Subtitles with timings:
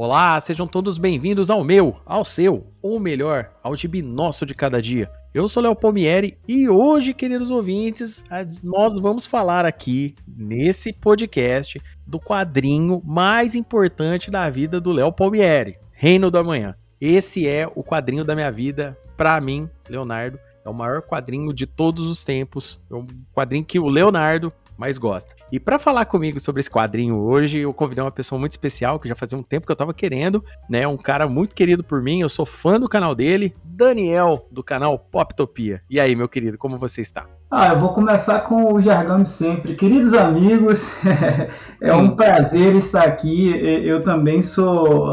[0.00, 4.80] Olá, sejam todos bem-vindos ao meu, ao seu, ou melhor, ao gibi nosso de cada
[4.80, 5.10] dia.
[5.34, 8.22] Eu sou Léo Palmieri e hoje, queridos ouvintes,
[8.62, 15.80] nós vamos falar aqui nesse podcast do quadrinho mais importante da vida do Léo Palmieri,
[15.90, 16.76] Reino do Amanhã.
[17.00, 20.38] Esse é o quadrinho da minha vida, para mim, Leonardo.
[20.64, 22.80] É o maior quadrinho de todos os tempos.
[22.88, 23.04] É um
[23.34, 25.34] quadrinho que o Leonardo mais gosta.
[25.50, 29.08] E para falar comigo sobre esse quadrinho hoje, eu convidei uma pessoa muito especial que
[29.08, 30.86] já fazia um tempo que eu tava querendo, né?
[30.86, 34.98] Um cara muito querido por mim, eu sou fã do canal dele, Daniel, do canal
[34.98, 35.82] Poptopia.
[35.90, 37.26] E aí, meu querido, como você está?
[37.50, 39.74] Ah, eu vou começar com o jargão de sempre.
[39.74, 40.92] Queridos amigos,
[41.82, 43.50] é um prazer estar aqui.
[43.84, 45.08] Eu também sou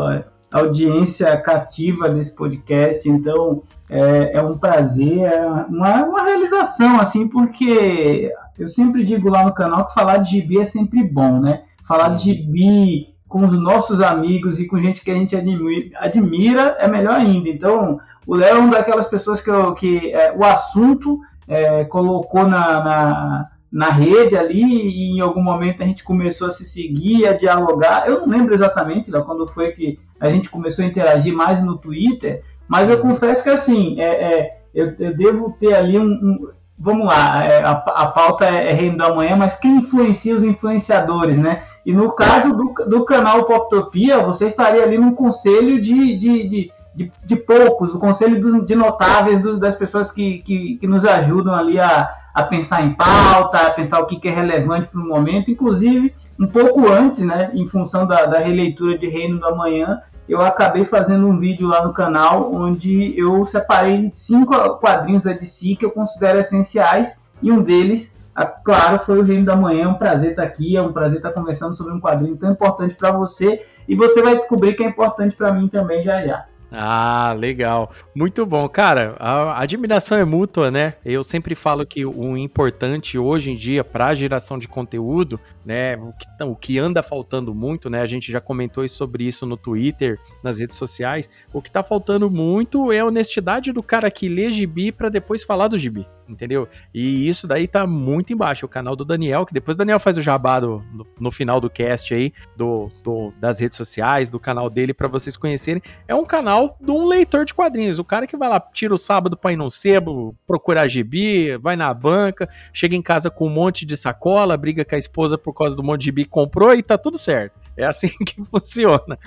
[0.52, 8.32] audiência cativa desse podcast, então é, é um prazer, é uma, uma realização, assim, porque
[8.58, 11.64] eu sempre digo lá no canal que falar de gibi é sempre bom, né?
[11.86, 16.88] Falar de gibi com os nossos amigos e com gente que a gente admira é
[16.88, 17.50] melhor ainda.
[17.50, 22.48] Então, o Léo é uma daquelas pessoas que, eu, que é, o assunto é, colocou
[22.48, 27.28] na, na, na, rede ali e em algum momento a gente começou a se seguir,
[27.28, 28.08] a dialogar.
[28.08, 31.78] Eu não lembro exatamente Léo, quando foi que a gente começou a interagir mais no
[31.78, 36.50] Twitter, mas eu confesso que assim, é, é eu, eu, devo ter ali um, um
[36.78, 40.44] vamos lá, é, a, a pauta é, é Reino da Manhã, mas quem influencia os
[40.44, 41.64] influenciadores, né?
[41.86, 46.72] E no caso do, do canal Poptopia, você estaria ali num conselho de, de, de,
[46.94, 51.54] de, de poucos, o conselho de notáveis do, das pessoas que, que, que, nos ajudam
[51.54, 55.08] ali a, a pensar em pauta, a pensar o que, que é relevante para o
[55.08, 60.02] momento, inclusive um pouco antes, né, em função da, da releitura de Reino da Manhã,
[60.28, 65.76] eu acabei fazendo um vídeo lá no canal onde eu separei cinco quadrinhos da DC
[65.76, 68.16] que eu considero essenciais e um deles,
[68.64, 69.84] claro, foi o Reino da Manhã.
[69.84, 72.96] É um prazer estar aqui, é um prazer estar conversando sobre um quadrinho tão importante
[72.96, 76.46] para você e você vai descobrir que é importante para mim também já já.
[76.72, 77.92] Ah, legal.
[78.14, 78.68] Muito bom.
[78.68, 80.96] Cara, a admiração é mútua, né?
[81.06, 85.96] Eu sempre falo que o importante hoje em dia para a geração de conteúdo, né,
[85.98, 88.02] o que, o que anda faltando muito, né?
[88.02, 91.30] A gente já comentou sobre isso no Twitter, nas redes sociais.
[91.52, 95.44] O que tá faltando muito é a honestidade do cara que lê gibi para depois
[95.44, 96.68] falar do gibi entendeu?
[96.94, 98.66] E isso daí tá muito embaixo.
[98.66, 101.60] O canal do Daniel, que depois o Daniel faz o jabá do, no, no final
[101.60, 105.82] do cast aí, do, do, das redes sociais, do canal dele, para vocês conhecerem.
[106.08, 108.00] É um canal de um leitor de quadrinhos.
[108.00, 111.76] O cara que vai lá, tira o sábado pra ir no sebo, procurar gibi, vai
[111.76, 115.54] na banca, chega em casa com um monte de sacola, briga com a esposa por
[115.56, 117.60] causa do que comprou e tá tudo certo.
[117.78, 119.18] É assim que funciona.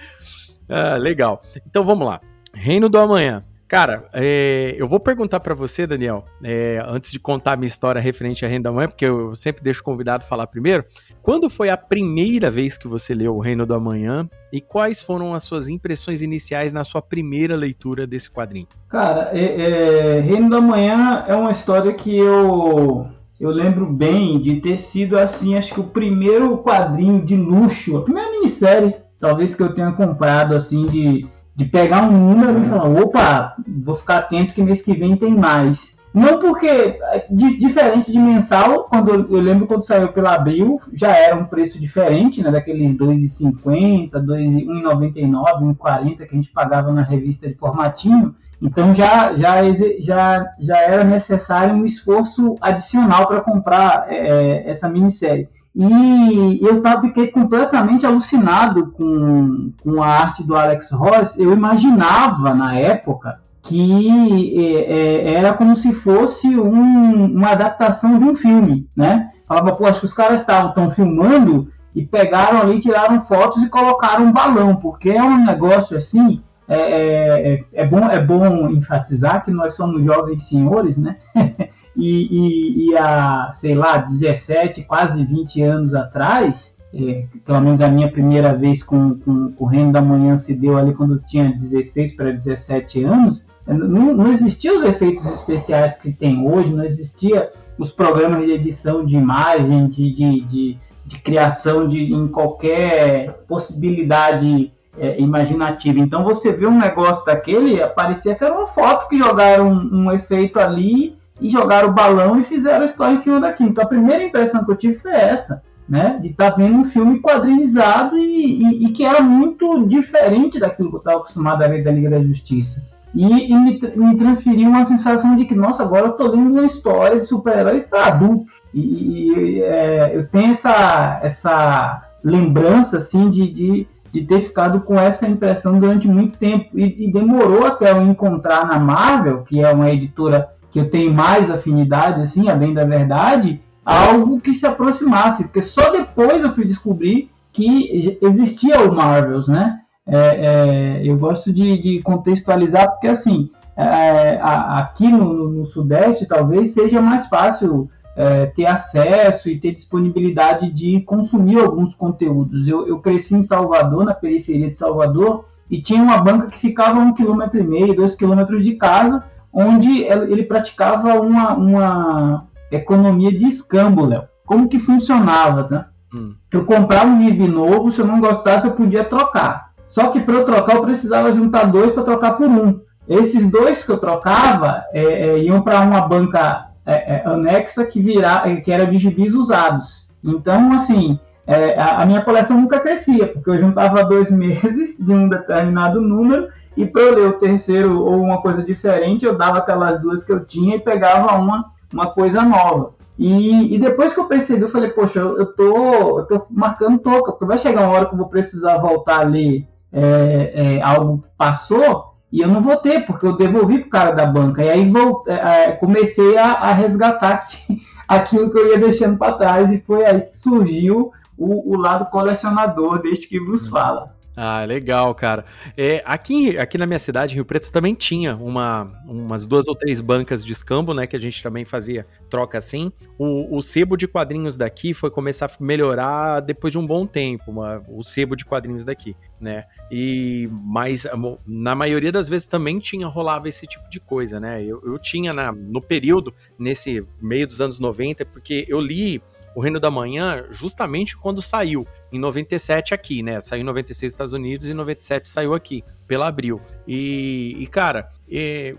[0.68, 1.42] ah, legal.
[1.66, 2.20] Então vamos lá.
[2.52, 3.44] Reino do Amanhã.
[3.70, 8.00] Cara, é, eu vou perguntar para você, Daniel, é, antes de contar a minha história
[8.00, 10.84] referente à renda da manhã, porque eu sempre deixo o convidado falar primeiro.
[11.22, 15.34] Quando foi a primeira vez que você leu O Reino do Amanhã e quais foram
[15.34, 18.66] as suas impressões iniciais na sua primeira leitura desse quadrinho?
[18.88, 23.08] Cara, é, é, Reino do Amanhã é uma história que eu
[23.40, 28.02] eu lembro bem de ter sido assim, acho que o primeiro quadrinho de luxo, a
[28.02, 31.26] primeira minissérie, talvez que eu tenha comprado assim de
[31.60, 35.34] de pegar um número e falar, opa, vou ficar atento que mês que vem tem
[35.34, 35.94] mais.
[36.12, 36.98] Não porque,
[37.30, 41.44] de, diferente de mensal, quando eu, eu, lembro quando saiu pela Abril, já era um
[41.44, 48.34] preço diferente, né, daqueles 2,50, 1,99, 1,40 que a gente pagava na revista de formatinho.
[48.60, 49.56] Então já, já,
[50.00, 55.48] já, já era necessário um esforço adicional para comprar é, essa minissérie.
[55.74, 61.38] E eu tava, fiquei completamente alucinado com, com a arte do Alex Ross.
[61.38, 68.24] Eu imaginava na época que é, é, era como se fosse um, uma adaptação de
[68.24, 69.30] um filme, né?
[69.46, 74.26] Falava, pô, acho que os caras estavam filmando e pegaram ali, tiraram fotos e colocaram
[74.26, 76.42] um balão, porque é um negócio assim.
[76.70, 81.16] É, é, é, é bom, é bom enfatizar que nós somos jovens senhores, né?
[81.96, 87.88] e, e, e há, sei lá, 17, quase 20 anos atrás, é, pelo menos a
[87.88, 91.18] minha primeira vez com, com, com, o Reino da Manhã se deu ali quando eu
[91.26, 96.72] tinha 16 para 17 anos, é, não, não existiam os efeitos especiais que tem hoje,
[96.72, 102.28] não existia os programas de edição de imagem, de, de, de, de criação de, em
[102.28, 105.98] qualquer possibilidade é, imaginativa.
[105.98, 110.12] Então você vê um negócio daquele, parecia que era uma foto que jogaram um, um
[110.12, 113.70] efeito ali e jogaram o balão e fizeram a história em cima daquilo.
[113.70, 116.18] Então a primeira impressão que eu tive foi essa, né?
[116.20, 120.90] De estar tá vendo um filme quadrinizado e, e, e, que era muito diferente daquilo
[120.90, 122.82] que eu estava acostumado a ver da Liga da Justiça.
[123.14, 126.64] E, e me, me transferiu uma sensação de que, nossa, agora eu estou lendo uma
[126.64, 128.62] história de super-herói para adultos.
[128.72, 135.28] E, é, eu tenho essa, essa lembrança, assim, de, de de ter ficado com essa
[135.28, 136.78] impressão durante muito tempo.
[136.78, 141.12] E, e, demorou até eu encontrar na Marvel, que é uma editora que eu tenho
[141.12, 145.44] mais afinidade, assim, a bem da verdade, algo que se aproximasse.
[145.44, 149.80] Porque só depois eu fui descobrir que existia o Marvels, né?
[150.06, 156.26] É, é, eu gosto de, de, contextualizar, porque assim, é, a, aqui no, no, Sudeste
[156.26, 157.88] talvez seja mais fácil
[158.20, 162.68] é, ter acesso e ter disponibilidade de consumir alguns conteúdos.
[162.68, 167.00] Eu, eu, cresci em Salvador, na periferia de Salvador, e tinha uma banca que ficava
[167.00, 173.32] a um quilômetro e meio, dois quilômetros de casa, onde ele praticava uma, uma economia
[173.32, 174.24] de escambo, Léo.
[174.44, 175.86] Como que funcionava, né?
[176.14, 176.34] Hum.
[176.52, 179.70] Eu comprava um MIB novo, se eu não gostasse, eu podia trocar.
[179.86, 182.80] Só que para eu trocar, eu precisava juntar dois para trocar por um.
[183.08, 188.00] Esses dois que eu trocava é, é, iam para uma banca é, é, anexa que,
[188.00, 190.08] vira, é, que era de gibis usados.
[190.24, 195.12] Então, assim, é, a, a, minha coleção nunca crescia, porque eu juntava dois meses de
[195.12, 199.58] um determinado número e para eu ler o terceiro ou uma coisa diferente, eu dava
[199.58, 202.94] aquelas duas que eu tinha e pegava uma, uma coisa nova.
[203.18, 206.98] E, e depois que eu percebi, eu falei, poxa, eu, eu, tô, eu tô marcando
[206.98, 210.82] toca, porque vai chegar uma hora que eu vou precisar voltar a ler é, é,
[210.82, 214.62] algo que passou e eu não vou ter, porque eu devolvi pro cara da banca.
[214.62, 219.18] E aí vou, é, é comecei a, a resgatar aqui, aquilo que eu ia deixando
[219.18, 223.70] para trás, e foi aí que surgiu o, o lado colecionador deste que vos hum.
[223.70, 224.19] fala.
[224.42, 225.44] Ah, legal, cara.
[225.76, 230.00] É, aqui, aqui na minha cidade, Rio Preto, também tinha uma, umas duas ou três
[230.00, 231.06] bancas de escambo, né?
[231.06, 232.90] Que a gente também fazia troca assim.
[233.18, 237.50] O, o sebo de quadrinhos daqui foi começar a melhorar depois de um bom tempo,
[237.50, 239.66] uma, o sebo de quadrinhos daqui, né?
[239.92, 241.06] E mas
[241.46, 244.64] na maioria das vezes também tinha rolava esse tipo de coisa, né?
[244.64, 249.22] Eu, eu tinha na, no período, nesse meio dos anos 90, porque eu li
[249.54, 253.40] o Reino da Manhã justamente quando saiu, em 97 aqui, né?
[253.40, 256.60] Saiu em 96 nos Estados Unidos e em 97 saiu aqui, pela Abril.
[256.86, 258.74] E, e cara, é,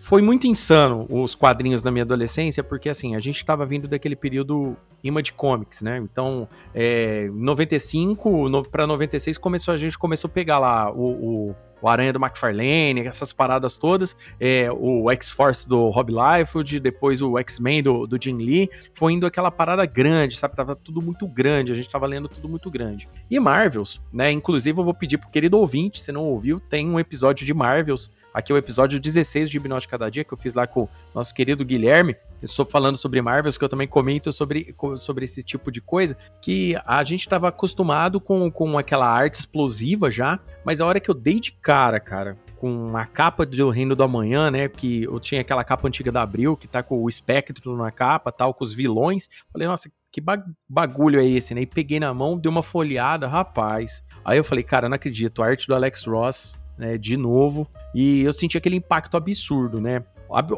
[0.00, 4.16] foi muito insano os quadrinhos na minha adolescência, porque assim, a gente estava vindo daquele
[4.16, 4.76] período
[5.22, 5.98] de Comics, né?
[5.98, 11.56] Então, é, 95 no, para 96 começou a gente começou a pegar lá o, o,
[11.80, 17.38] o Aranha do McFarlane, essas paradas todas, é, o X-Force do Rob Liefeld, depois o
[17.38, 20.56] X-Men do, do Jim Lee, foi indo aquela parada grande, sabe?
[20.56, 23.08] Tava tudo muito grande, a gente tava lendo tudo muito grande.
[23.30, 24.30] E Marvels, né?
[24.32, 28.12] Inclusive eu vou pedir pro querido ouvinte, se não ouviu, tem um episódio de Marvels
[28.38, 30.88] Aqui é o episódio 16 de Hipnótica Cada Dia, que eu fiz lá com o
[31.12, 32.14] nosso querido Guilherme.
[32.40, 36.16] Eu estou falando sobre Marvels, que eu também comento sobre, sobre esse tipo de coisa,
[36.40, 41.10] que a gente estava acostumado com, com aquela arte explosiva já, mas a hora que
[41.10, 44.68] eu dei de cara, cara, com a capa do Reino do Amanhã, né?
[44.68, 48.30] Que eu tinha aquela capa antiga da Abril, que tá com o espectro na capa,
[48.30, 49.28] tal, com os vilões.
[49.52, 50.22] Falei, nossa, que
[50.68, 51.62] bagulho é esse, né?
[51.62, 54.00] E peguei na mão, dei uma folheada, rapaz.
[54.24, 58.22] Aí eu falei, cara, não acredito, a arte do Alex Ross né, de novo, e
[58.22, 60.02] eu senti aquele impacto absurdo, né?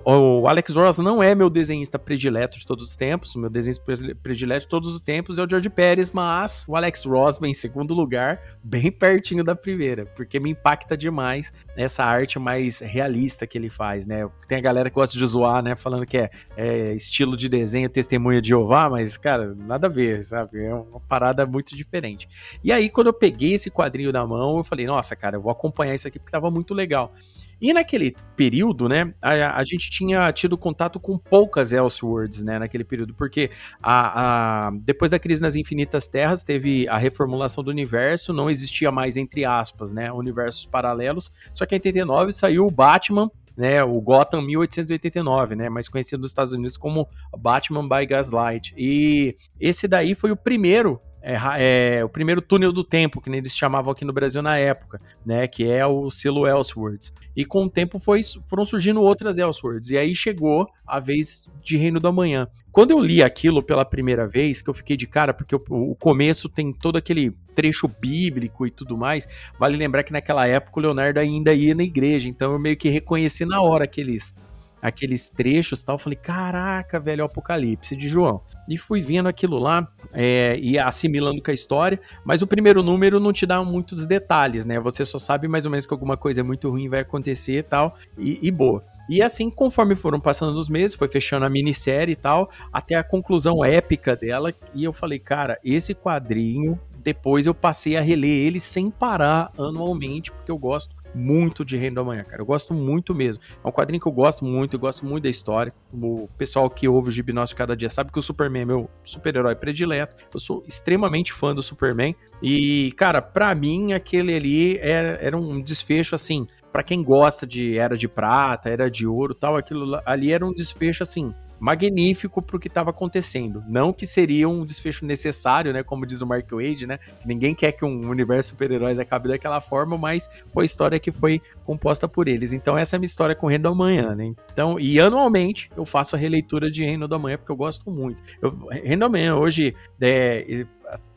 [0.05, 3.85] O Alex Ross não é meu desenhista predileto de todos os tempos, o meu desenhista
[4.21, 7.55] predileto de todos os tempos é o George Pérez, mas o Alex Ross vem em
[7.55, 13.57] segundo lugar, bem pertinho da primeira, porque me impacta demais essa arte mais realista que
[13.57, 14.29] ele faz, né?
[14.49, 17.89] Tem a galera que gosta de zoar, né, falando que é, é estilo de desenho
[17.89, 20.65] testemunha de Jeová, mas, cara, nada a ver, sabe?
[20.65, 22.29] É uma parada muito diferente.
[22.65, 25.53] E aí, quando eu peguei esse quadrinho na mão, eu falei, nossa, cara, eu vou
[25.53, 27.15] acompanhar isso aqui porque tava muito legal.
[27.61, 32.85] E naquele período, né, a, a, gente tinha tido contato com poucas Elseworlds, né, naquele
[32.85, 33.50] período, porque
[33.83, 38.90] a, a, depois da crise nas Infinitas Terras teve a reformulação do universo, não existia
[38.90, 44.00] mais, entre aspas, né, universos paralelos, só que em 89 saiu o Batman, né, o
[44.00, 48.73] Gotham 1889, né, mais conhecido nos Estados Unidos como Batman by Gaslight.
[48.75, 53.39] E esse daí foi o primeiro é, é, o primeiro túnel do tempo, que nem
[53.39, 55.47] eles chamavam aqui no Brasil na época, né?
[55.47, 57.12] Que é o selo Elseworlds.
[57.37, 59.91] E com o tempo foi, foram surgindo outras Elseworlds.
[59.91, 62.49] E aí chegou a vez de Reino do Amanhã.
[62.73, 65.95] Quando eu li aquilo pela primeira vez, que eu fiquei de cara, porque o, o
[65.97, 69.27] começo tem todo aquele trecho bíblico e tudo mais,
[69.59, 72.89] vale lembrar que naquela época o Leonardo ainda ia na igreja, então eu meio que
[72.89, 74.35] reconheci na hora aqueles
[74.81, 75.95] aqueles trechos tal.
[75.95, 78.43] Eu falei, caraca, velho, o Apocalipse de João.
[78.69, 83.21] E fui vendo aquilo lá é, e assimilando com a história, mas o primeiro número
[83.21, 84.79] não te dá muitos detalhes, né?
[84.81, 87.97] Você só sabe mais ou menos que alguma coisa muito ruim vai acontecer e tal,
[88.19, 88.85] e, e boa.
[89.09, 93.03] E assim, conforme foram passando os meses, foi fechando a minissérie e tal, até a
[93.03, 94.55] conclusão épica dela.
[94.73, 100.31] E eu falei, cara, esse quadrinho, depois eu passei a reler ele sem parar anualmente,
[100.31, 102.43] porque eu gosto muito de Reino da Manhã, cara.
[102.43, 103.43] Eu gosto muito mesmo.
[103.64, 105.73] É um quadrinho que eu gosto muito, eu gosto muito da história.
[105.93, 109.55] O pessoal que ouve o Gibnóstico cada dia sabe que o Superman é meu super-herói
[109.55, 110.25] predileto.
[110.33, 112.14] Eu sou extremamente fã do Superman.
[112.43, 116.47] E, cara, pra mim, aquele ali era, era um desfecho assim.
[116.73, 120.52] para quem gosta de Era de Prata, Era de Ouro tal, aquilo ali era um
[120.52, 123.62] desfecho assim magnífico pro que estava acontecendo.
[123.69, 125.83] Não que seria um desfecho necessário, né?
[125.83, 126.99] Como diz o Mark Wade, né?
[127.25, 131.40] Ninguém quer que um universo super-heróis acabe daquela forma, mas foi a história que foi
[131.62, 132.52] composta por eles.
[132.52, 134.33] Então essa é a minha história com o Reino da Manhã, né?
[134.52, 138.23] Então, e anualmente eu faço a releitura de Reino da Manhã porque eu gosto muito.
[138.40, 140.67] Eu, Reino da Manhã hoje é,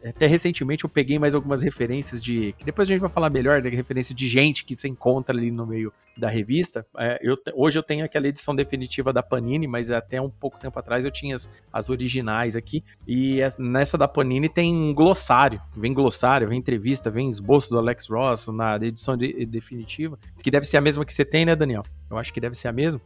[0.09, 2.53] até recentemente eu peguei mais algumas referências de.
[2.57, 5.35] que depois a gente vai falar melhor, da né, referência de gente que se encontra
[5.35, 6.85] ali no meio da revista.
[6.97, 10.77] É, eu, hoje eu tenho aquela edição definitiva da Panini, mas até um pouco tempo
[10.77, 12.83] atrás eu tinha as, as originais aqui.
[13.07, 15.61] E as, nessa da Panini tem um glossário.
[15.75, 20.19] Vem glossário, vem entrevista, vem esboço do Alex Ross na edição de, definitiva.
[20.41, 21.83] Que deve ser a mesma que você tem, né, Daniel?
[22.09, 23.01] Eu acho que deve ser a mesma.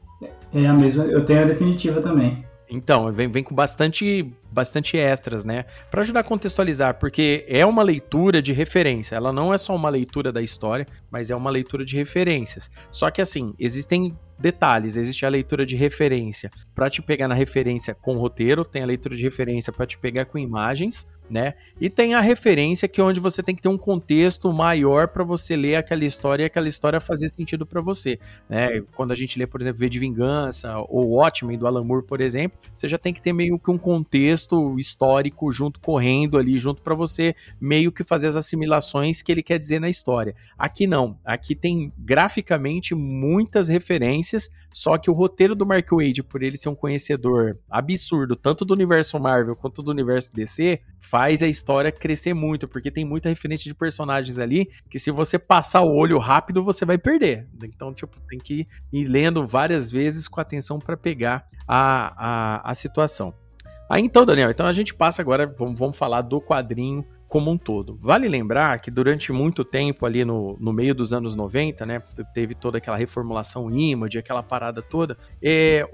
[0.53, 2.43] É a mesma, eu tenho a definitiva também.
[2.69, 5.65] Então, vem, vem com bastante, bastante extras, né?
[5.89, 9.15] Para ajudar a contextualizar, porque é uma leitura de referência.
[9.15, 12.69] Ela não é só uma leitura da história, mas é uma leitura de referências.
[12.91, 14.97] Só que assim, existem detalhes.
[14.97, 19.15] Existe a leitura de referência para te pegar na referência com roteiro, tem a leitura
[19.15, 21.55] de referência para te pegar com imagens, né?
[21.79, 25.23] E tem a referência que é onde você tem que ter um contexto maior para
[25.23, 28.81] você ler aquela história e aquela história fazer sentido para você, né?
[28.95, 32.21] Quando a gente lê, por exemplo, V de Vingança ou Watchmen do Alan Moore, por
[32.21, 34.46] exemplo, você já tem que ter meio que um contexto
[34.77, 39.57] histórico junto correndo ali junto para você meio que fazer as assimilações que ele quer
[39.57, 40.35] dizer na história.
[40.57, 46.43] Aqui não, aqui tem graficamente muitas referências, só que o roteiro do Mark Wade, por
[46.43, 51.47] ele ser um conhecedor absurdo tanto do universo Marvel quanto do universo DC, faz a
[51.47, 55.95] história crescer muito, porque tem muita referência de personagens ali que se você passar o
[55.95, 57.47] olho rápido, você vai perder.
[57.63, 62.73] Então, tipo, tem que ir lendo várias vezes com atenção para pegar a, a, a
[62.73, 63.33] situação.
[63.89, 67.57] Aí então, Daniel, então a gente passa agora, vamos, vamos falar do quadrinho como um
[67.57, 67.99] todo.
[68.01, 72.01] Vale lembrar que durante muito tempo, ali no, no meio dos anos 90, né,
[72.33, 75.85] teve toda aquela reformulação Image, aquela parada toda, é,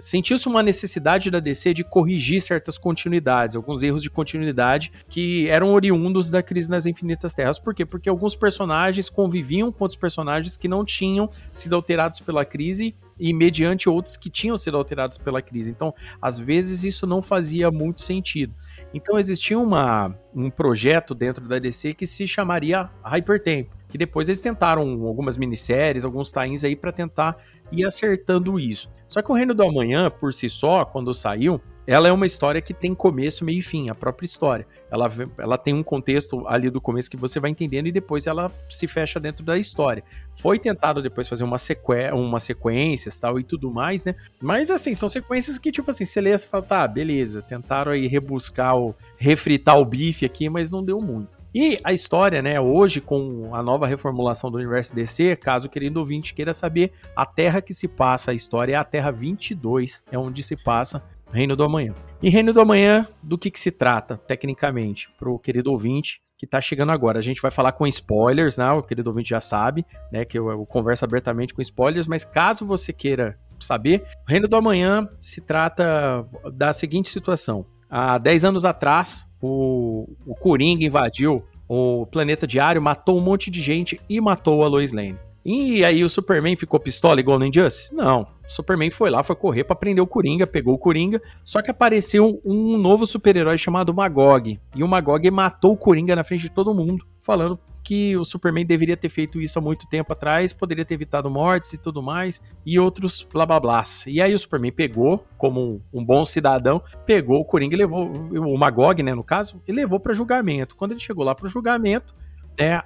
[0.00, 5.72] sentiu-se uma necessidade da DC de corrigir certas continuidades, alguns erros de continuidade que eram
[5.72, 7.58] oriundos da crise nas Infinitas Terras.
[7.58, 7.86] Por quê?
[7.86, 13.32] Porque alguns personagens conviviam com outros personagens que não tinham sido alterados pela crise e
[13.32, 15.70] mediante outros que tinham sido alterados pela crise.
[15.70, 18.54] Então, às vezes, isso não fazia muito sentido.
[18.92, 24.40] Então existia uma, um projeto dentro da DC que se chamaria Hypertempo, que depois eles
[24.40, 27.36] tentaram algumas minisséries, alguns tains aí para tentar
[27.70, 28.90] ir acertando isso.
[29.06, 31.60] Só que o Reino do Amanhã, por si só, quando saiu,
[31.90, 34.64] ela é uma história que tem começo, meio e fim, a própria história.
[34.88, 38.48] Ela, ela tem um contexto ali do começo que você vai entendendo e depois ela
[38.68, 40.04] se fecha dentro da história.
[40.32, 41.90] Foi tentado depois fazer uma, sequ...
[42.14, 44.14] uma sequências tal e tudo mais, né?
[44.40, 48.06] Mas assim, são sequências que, tipo assim, você lê e fala, tá, beleza, tentaram aí
[48.06, 48.94] rebuscar o.
[49.18, 51.40] refritar o bife aqui, mas não deu muito.
[51.52, 55.98] E a história, né, hoje com a nova reformulação do universo DC, caso o querido
[55.98, 60.16] ouvinte queira saber, a Terra que se passa a história é a Terra 22, é
[60.16, 61.94] onde se passa Reino do Amanhã.
[62.22, 66.44] E Reino do Amanhã, do que, que se trata, tecnicamente, para o querido ouvinte que
[66.46, 67.18] está chegando agora.
[67.18, 68.70] A gente vai falar com spoilers, né?
[68.72, 70.24] O querido ouvinte já sabe, né?
[70.24, 75.06] Que eu, eu converso abertamente com spoilers, mas caso você queira saber, Reino do Amanhã
[75.20, 77.66] se trata da seguinte situação.
[77.90, 83.60] Há 10 anos atrás, o, o Coringa invadiu o planeta diário, matou um monte de
[83.60, 85.18] gente e matou a Lois Lane.
[85.44, 87.94] E aí o Superman ficou pistola igual no Injustice?
[87.94, 88.22] Não.
[88.22, 91.70] O Superman foi lá, foi correr para prender o Coringa, pegou o Coringa, só que
[91.70, 94.60] apareceu um novo super-herói chamado Magog.
[94.74, 98.66] E o Magog matou o Coringa na frente de todo mundo, falando que o Superman
[98.66, 102.42] deveria ter feito isso há muito tempo atrás, poderia ter evitado mortes e tudo mais,
[102.64, 103.82] e outros blá blá blá.
[104.06, 108.58] E aí o Superman pegou, como um bom cidadão, pegou o Coringa e levou, o
[108.58, 110.76] Magog, né, no caso, e levou para julgamento.
[110.76, 112.14] Quando ele chegou lá para o julgamento,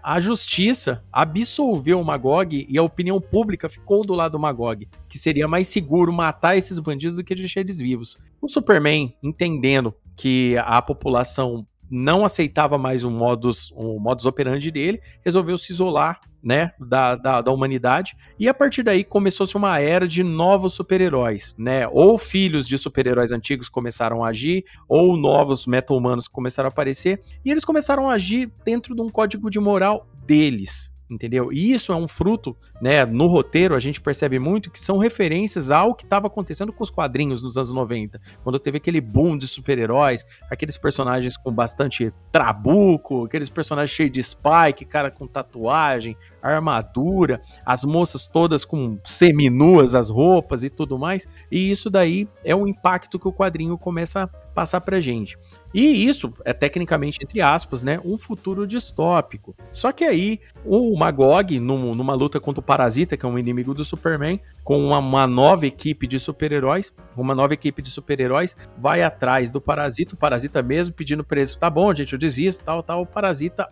[0.02, 5.18] a justiça absolveu o Magog e a opinião pública ficou do lado do Magog, que
[5.18, 8.16] seria mais seguro matar esses bandidos do que deixar eles vivos.
[8.40, 15.00] O Superman, entendendo que a população não aceitava mais o modus, o modus operandi dele,
[15.24, 18.16] resolveu se isolar né, da, da, da, humanidade.
[18.38, 21.88] E a partir daí começou-se uma era de novos super-heróis, né?
[21.88, 27.50] Ou filhos de super-heróis antigos começaram a agir, ou novos meta-humanos começaram a aparecer, e
[27.50, 30.93] eles começaram a agir dentro de um código de moral deles.
[31.10, 31.52] Entendeu?
[31.52, 33.04] E isso é um fruto, né?
[33.04, 36.90] No roteiro a gente percebe muito que são referências ao que estava acontecendo com os
[36.90, 43.24] quadrinhos nos anos 90, quando teve aquele boom de super-heróis, aqueles personagens com bastante trabuco,
[43.24, 50.10] aqueles personagens cheios de spike, cara com tatuagem, armadura, as moças todas com seminuas as
[50.10, 51.28] roupas e tudo mais.
[51.50, 55.38] E isso daí é um impacto que o quadrinho começa a passar pra gente.
[55.74, 59.56] E isso é tecnicamente, entre aspas, né, um futuro distópico.
[59.72, 63.74] Só que aí o Magog, num, numa luta contra o Parasita, que é um inimigo
[63.74, 69.02] do Superman, com uma, uma nova equipe de super-heróis, uma nova equipe de super-heróis vai
[69.02, 73.02] atrás do Parasita, o Parasita mesmo pedindo eles, tá bom, gente, eu desisto, tal, tal,
[73.02, 73.68] o Parasita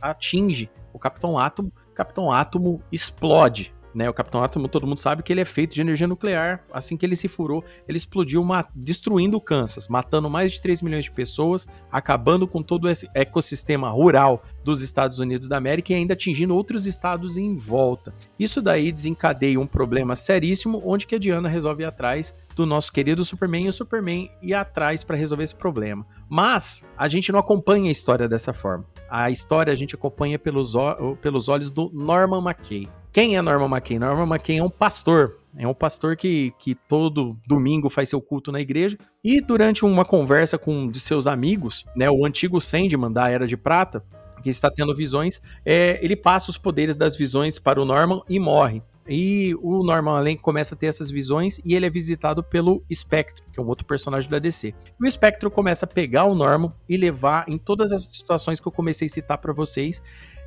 [0.00, 5.22] atinge o Capitão Átomo, o Capitão Átomo explode né, o Capitão Átomo, todo mundo sabe
[5.22, 6.64] que ele é feito de energia nuclear.
[6.72, 11.04] Assim que ele se furou, ele explodiu, destruindo o Kansas, matando mais de 3 milhões
[11.04, 16.14] de pessoas, acabando com todo esse ecossistema rural dos Estados Unidos da América e ainda
[16.14, 18.14] atingindo outros estados em volta.
[18.38, 22.92] Isso daí desencadeia um problema seríssimo, onde que a Diana resolve ir atrás do nosso
[22.92, 26.06] querido Superman e o Superman ir atrás para resolver esse problema.
[26.28, 28.84] Mas a gente não acompanha a história dessa forma.
[29.10, 30.74] A história a gente acompanha pelos,
[31.20, 32.88] pelos olhos do Norman McKay.
[33.12, 33.98] Quem é Norman McKay?
[33.98, 35.36] Norman McKay é um pastor.
[35.56, 38.96] É um pastor que, que todo domingo faz seu culto na igreja.
[39.24, 43.48] E durante uma conversa com um de seus amigos, né, o antigo Sandman da Era
[43.48, 44.04] de Prata,
[44.42, 48.38] que está tendo visões, é, ele passa os poderes das visões para o Norman e
[48.38, 48.80] morre.
[49.12, 53.44] E o Norman Allen começa a ter essas visões e ele é visitado pelo Spectro,
[53.52, 54.72] que é um outro personagem da DC.
[55.00, 58.68] E o Spectro começa a pegar o Norman e levar em todas as situações que
[58.68, 60.00] eu comecei a citar para vocês.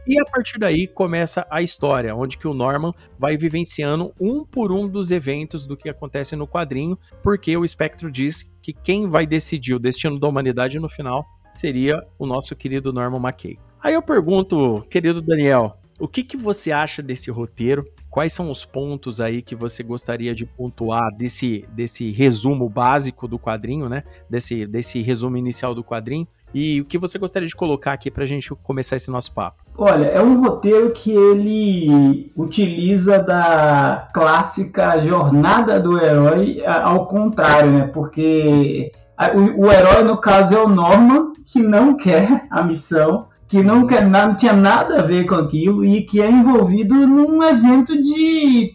[0.07, 4.71] E a partir daí começa a história, onde que o Norman vai vivenciando um por
[4.71, 9.27] um dos eventos do que acontece no quadrinho, porque o Espectro diz que quem vai
[9.27, 13.57] decidir o destino da humanidade no final seria o nosso querido Norman McKay.
[13.81, 17.85] Aí eu pergunto, querido Daniel, o que, que você acha desse roteiro?
[18.13, 23.39] Quais são os pontos aí que você gostaria de pontuar desse, desse resumo básico do
[23.39, 24.03] quadrinho, né?
[24.29, 26.27] Desse, desse resumo inicial do quadrinho?
[26.53, 29.63] E o que você gostaria de colocar aqui para a gente começar esse nosso papo?
[29.75, 37.87] Olha, é um roteiro que ele utiliza da clássica jornada do herói ao contrário, né?
[37.87, 38.91] Porque
[39.33, 43.85] o, o herói, no caso, é o Norman, que não quer a missão, que não,
[43.85, 48.73] não tinha nada a ver com aquilo e que é envolvido num evento de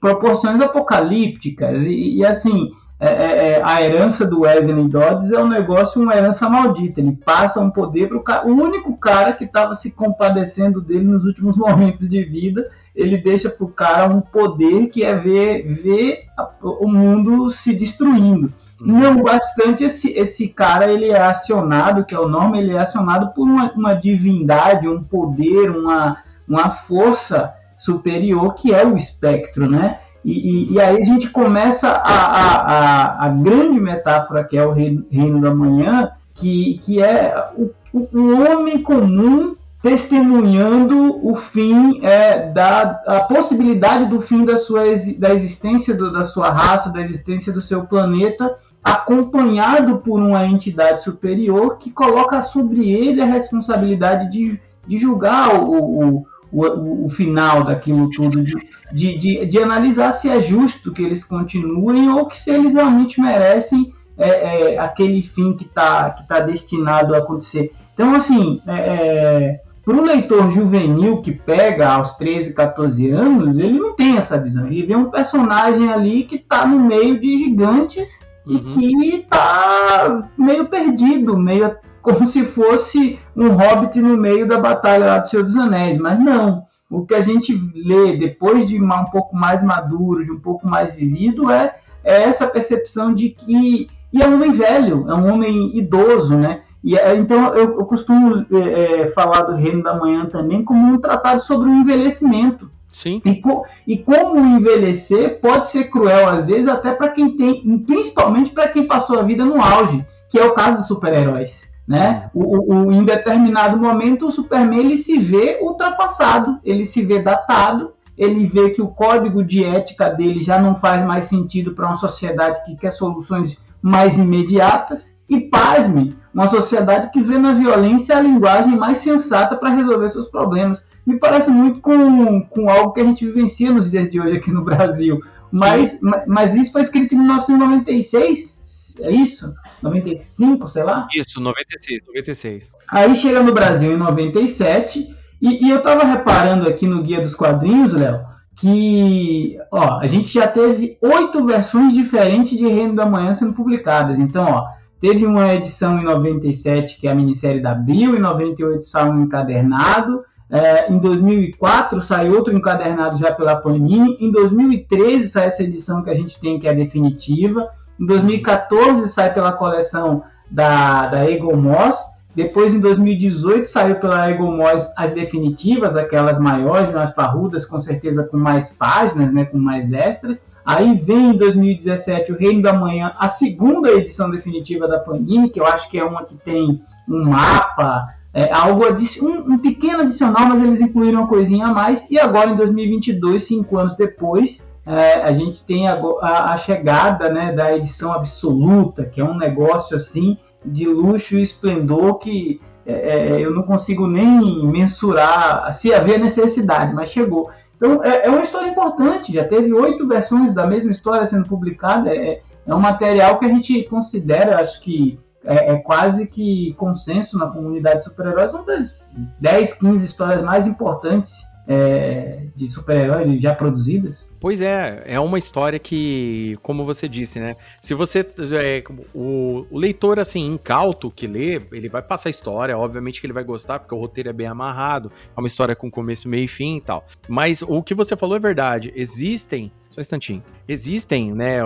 [0.00, 1.82] proporções apocalípticas.
[1.82, 6.14] E, e assim, é, é, é, a herança do Wesley Dodds é um negócio, uma
[6.14, 7.00] herança maldita.
[7.00, 11.56] Ele passa um poder para o único cara que estava se compadecendo dele nos últimos
[11.58, 12.70] momentos de vida.
[12.94, 16.26] Ele deixa para o cara um poder que é ver, ver
[16.62, 18.52] o mundo se destruindo.
[18.82, 18.98] Uhum.
[18.98, 23.32] Não bastante esse, esse cara ele é acionado, que é o nome, ele é acionado
[23.32, 26.18] por uma, uma divindade, um poder, uma,
[26.48, 30.00] uma força superior que é o espectro, né?
[30.24, 34.64] E, e, e, aí a gente começa a, a, a, a, grande metáfora que é
[34.64, 42.04] o reino, reino da manhã, que, que é o, o homem comum testemunhando o fim
[42.04, 44.82] é, da a possibilidade do fim da sua
[45.18, 51.02] da existência do, da sua raça, da existência do seu planeta, acompanhado por uma entidade
[51.02, 57.64] superior que coloca sobre ele a responsabilidade de, de julgar o, o o, o, final
[57.64, 58.52] daquilo tudo, de,
[58.92, 63.18] de, de, de, analisar se é justo que eles continuem ou que se eles realmente
[63.18, 67.72] merecem é, é, aquele fim que está que tá destinado a acontecer.
[67.94, 73.78] Então, assim, é, é para o leitor juvenil que pega aos 13, 14 anos, ele
[73.78, 74.66] não tem essa visão.
[74.66, 78.56] Ele vê um personagem ali que está no meio de gigantes uhum.
[78.56, 85.06] e que está meio perdido, meio como se fosse um hobbit no meio da batalha
[85.06, 86.64] lá do Senhor dos Anéis, mas não.
[86.90, 90.94] O que a gente lê depois de um pouco mais maduro, de um pouco mais
[90.94, 93.88] vivido, é, é essa percepção de que.
[94.12, 96.60] E é um homem velho, é um homem idoso, né?
[96.84, 100.94] E, é, então eu, eu costumo é, é, falar do Reino da Manhã também como
[100.94, 102.70] um tratado sobre o envelhecimento.
[102.92, 103.20] Sim.
[103.24, 103.42] E,
[103.86, 108.86] e como envelhecer pode ser cruel às vezes, até para quem tem, principalmente para quem
[108.86, 111.72] passou a vida no auge, que é o caso dos super-heróis.
[111.88, 112.30] Né?
[112.32, 117.92] O, o, em determinado momento, o Superman ele se vê ultrapassado, ele se vê datado,
[118.16, 121.96] ele vê que o código de ética dele já não faz mais sentido para uma
[121.96, 125.16] sociedade que quer soluções mais imediatas.
[125.28, 130.28] E pasme, uma sociedade que vê na violência a linguagem mais sensata para resolver seus
[130.28, 130.82] problemas.
[131.06, 134.50] Me parece muito com, com algo que a gente vivencia nos dias de hoje aqui
[134.50, 135.20] no Brasil.
[135.50, 138.62] Mas, mas isso foi escrito em 1996
[139.00, 139.54] é isso?
[139.82, 141.06] 95, sei lá?
[141.14, 142.72] Isso, 96, 96.
[142.88, 147.34] Aí chega no Brasil em 97 E, e eu estava reparando aqui no Guia dos
[147.34, 148.20] Quadrinhos, Léo,
[148.56, 154.18] que ó, a gente já teve oito versões diferentes de Reino da Manhã sendo publicadas.
[154.18, 154.68] Então, ó,
[155.00, 159.22] teve uma edição em 97, que é a minissérie da Abril, em 98 saiu um
[159.22, 166.02] encadernado, é, em 2004 saiu outro encadernado já pela Panini, em 2013 sai essa edição
[166.02, 171.56] que a gente tem, que é definitiva, em 2014 sai pela coleção da, da Eagle
[171.56, 178.24] Moss, depois, em 2018, saiu pela Egomós as definitivas, aquelas maiores, mais parrudas, com certeza
[178.24, 180.40] com mais páginas, né, com mais extras.
[180.64, 185.60] Aí vem em 2017 o Reino da Manhã, a segunda edição definitiva da Panini, que
[185.60, 188.84] eu acho que é uma que tem um mapa, é, algo
[189.20, 192.06] um, um, pequeno adicional, mas eles incluíram uma coisinha a mais.
[192.10, 197.30] E agora em 2022, cinco anos depois, é, a gente tem a, a, a, chegada
[197.30, 202.92] né, da edição absoluta, que é um negócio assim de luxo e esplendor que é,
[202.92, 207.50] é, eu não consigo nem mensurar se havia necessidade, mas chegou.
[207.76, 212.14] Então é, é uma história importante, já teve oito versões da mesma história sendo publicada,
[212.14, 217.38] é, é um material que a gente considera, acho que é, é, quase que consenso
[217.38, 219.08] na comunidade de super-heróis, uma das
[219.40, 221.32] 10, 15 histórias mais importantes
[221.66, 224.24] é, de super-heróis já produzidas.
[224.40, 227.54] Pois é, é uma história que, como você disse, né?
[227.80, 228.26] Se você.
[228.60, 228.82] É,
[229.14, 233.32] o, o, leitor, assim, incauto que lê, ele vai passar a história, obviamente que ele
[233.32, 236.48] vai gostar, porque o roteiro é bem amarrado, é uma história com começo, meio e
[236.48, 237.06] fim e tal.
[237.28, 238.92] Mas o que você falou é verdade.
[238.96, 240.42] Existem só um instantinho.
[240.66, 241.58] Existem, né,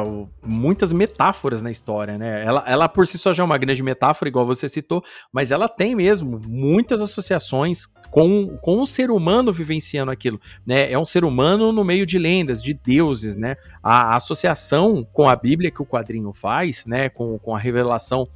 [0.44, 2.44] muitas metáforas na história, né?
[2.44, 5.68] Ela, ela por si só já é uma grande metáfora, igual você citou, mas ela
[5.68, 10.90] tem mesmo muitas associações com, com o ser humano vivenciando aquilo, né?
[10.90, 13.56] É um ser humano no meio de lendas, de deuses, né?
[13.82, 17.08] A, a associação com a Bíblia que o quadrinho faz, né?
[17.08, 18.28] Com, com a revelação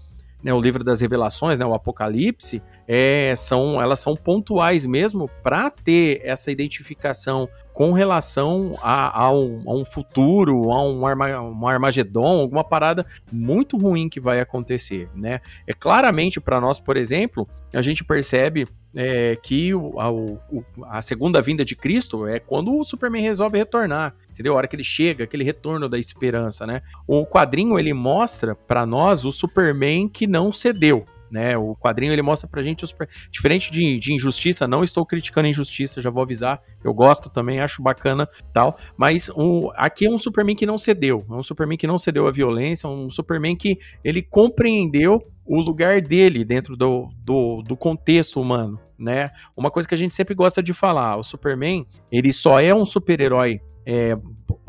[0.43, 5.71] né, o livro das revelações, né, o Apocalipse, é, são, elas são pontuais mesmo para
[5.71, 7.49] ter essa identificação
[7.81, 13.07] com relação a, a, um, a um, futuro, a um, Arma, um Armagedon, alguma parada
[13.33, 15.41] muito ruim que vai acontecer, né?
[15.67, 20.39] É claramente para nós, por exemplo, a gente percebe é, que o, a, o,
[20.91, 24.53] a, segunda vinda de Cristo é quando o Superman resolve retornar, entendeu?
[24.53, 26.83] A hora que ele chega, aquele retorno da esperança, né?
[27.07, 31.57] O quadrinho ele mostra para nós o Superman que não cedeu, né?
[31.57, 33.09] O quadrinho ele mostra pra gente, super...
[33.31, 37.83] diferente de, de injustiça, não estou criticando injustiça, já vou avisar, eu gosto também, acho
[37.83, 41.87] bacana tal, mas um, aqui é um Superman que não cedeu, é um Superman que
[41.87, 47.63] não cedeu à violência, um Superman que ele compreendeu o lugar dele dentro do, do,
[47.63, 49.31] do contexto humano, né?
[49.57, 52.85] Uma coisa que a gente sempre gosta de falar, o Superman, ele só é um
[52.85, 54.17] super-herói é,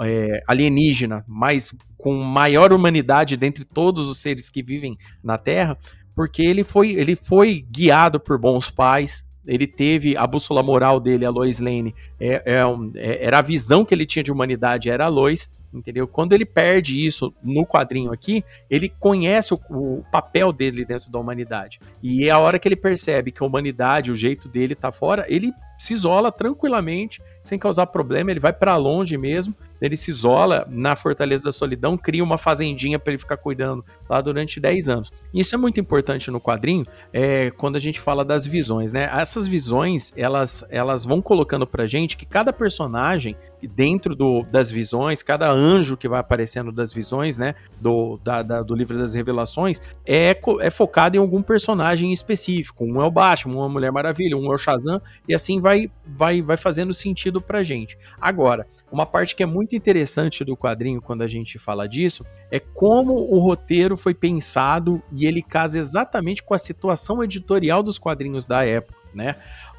[0.02, 5.78] é, alienígena, mas com maior humanidade dentre todos os seres que vivem na Terra,
[6.22, 11.26] porque ele foi, ele foi guiado por bons pais, ele teve a bússola moral dele,
[11.26, 15.06] a Lois Lane, é, é, é, era a visão que ele tinha de humanidade, era
[15.06, 16.08] a Lois, entendeu?
[16.08, 21.20] Quando ele perde isso no quadrinho aqui, ele conhece o, o, papel dele dentro da
[21.20, 21.80] humanidade.
[22.02, 25.26] E é a hora que ele percebe que a humanidade, o jeito dele tá fora,
[25.28, 30.66] ele se isola tranquilamente, sem causar problema, ele vai para longe mesmo ele se isola
[30.70, 35.12] na Fortaleza da Solidão, cria uma fazendinha para ele ficar cuidando lá durante 10 anos.
[35.34, 39.10] Isso é muito importante no quadrinho, é, quando a gente fala das visões, né?
[39.12, 43.36] Essas visões, elas, elas vão colocando pra gente que cada personagem
[43.68, 48.62] dentro do, das visões, cada anjo que vai aparecendo das visões, né, do, da, da,
[48.62, 52.86] do livro das revelações, é, é focado em algum personagem específico.
[52.86, 56.42] Um é o Batman, um Mulher Maravilha, um é o Shazam, e assim vai, vai,
[56.42, 57.98] vai fazendo sentido pra gente.
[58.20, 62.60] Agora, uma parte que é muito interessante do quadrinho quando a gente fala disso é
[62.60, 68.48] como o roteiro foi pensado e ele casa exatamente com a situação editorial dos quadrinhos
[68.48, 69.36] da época né?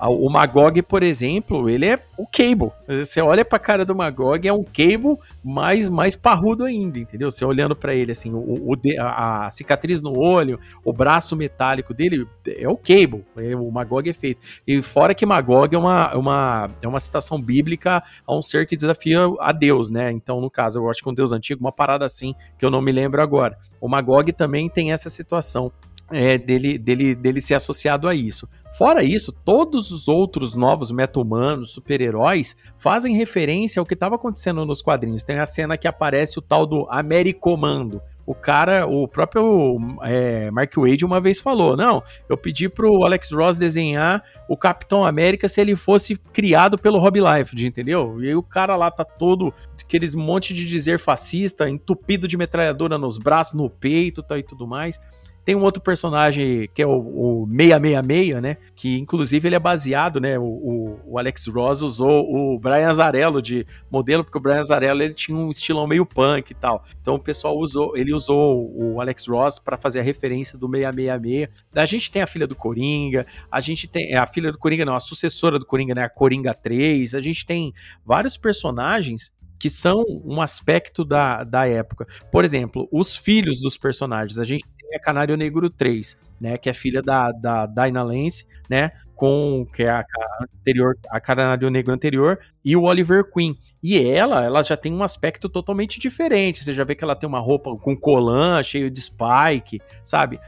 [0.08, 2.72] O Magog, por exemplo, ele é o Cable.
[2.88, 7.30] Você olha pra cara do Magog, é um Cable mais, mais parrudo ainda, entendeu?
[7.30, 12.26] Você olhando para ele, assim, o, o, a cicatriz no olho, o braço metálico dele,
[12.46, 13.24] é o Cable.
[13.38, 14.40] É, o Magog é feito.
[14.66, 18.76] E fora que Magog é uma, uma, é uma citação bíblica a um ser que
[18.76, 20.10] desafia a Deus, né?
[20.10, 22.82] Então, no caso, eu acho que um Deus antigo, uma parada assim, que eu não
[22.82, 23.56] me lembro agora.
[23.80, 25.70] O Magog também tem essa situação
[26.10, 28.48] é, dele, dele, dele ser associado a isso.
[28.72, 34.80] Fora isso, todos os outros novos meta-humanos, super-heróis, fazem referência ao que estava acontecendo nos
[34.80, 35.24] quadrinhos.
[35.24, 38.00] Tem a cena que aparece o tal do Americomando.
[38.24, 43.32] O cara, o próprio é, Mark Wade uma vez falou: Não, eu pedi pro Alex
[43.32, 48.22] Ross desenhar o Capitão América se ele fosse criado pelo Rob Liefeld, entendeu?
[48.22, 52.96] E aí o cara lá tá todo, aqueles monte de dizer fascista, entupido de metralhadora
[52.96, 55.00] nos braços, no peito tá, e tudo mais.
[55.44, 58.56] Tem um outro personagem que é o, o 666, né?
[58.74, 60.38] Que inclusive ele é baseado, né?
[60.38, 65.02] O, o, o Alex Ross usou o Brian Azarello de modelo, porque o Brian Azarello
[65.02, 66.84] ele tinha um estilão meio punk e tal.
[67.00, 71.48] Então o pessoal usou, ele usou o Alex Ross para fazer a referência do 666.
[71.74, 74.84] A gente tem a filha do Coringa, a gente tem é, a filha do Coringa,
[74.84, 76.04] não, a sucessora do Coringa, né?
[76.04, 77.14] A Coringa 3.
[77.14, 77.72] A gente tem
[78.04, 82.04] vários personagens que são um aspecto da, da época.
[82.32, 84.36] Por exemplo, os filhos dos personagens.
[84.40, 84.64] A gente
[84.96, 86.56] a Canário Negro 3, né?
[86.56, 88.92] Que é filha da, da Dinah Lance, né?
[89.14, 93.56] Com que é a, a anterior, a Canário Negro anterior, e o Oliver Queen.
[93.82, 96.64] E ela, ela já tem um aspecto totalmente diferente.
[96.64, 100.40] Você já vê que ela tem uma roupa com colã cheio de spike, sabe?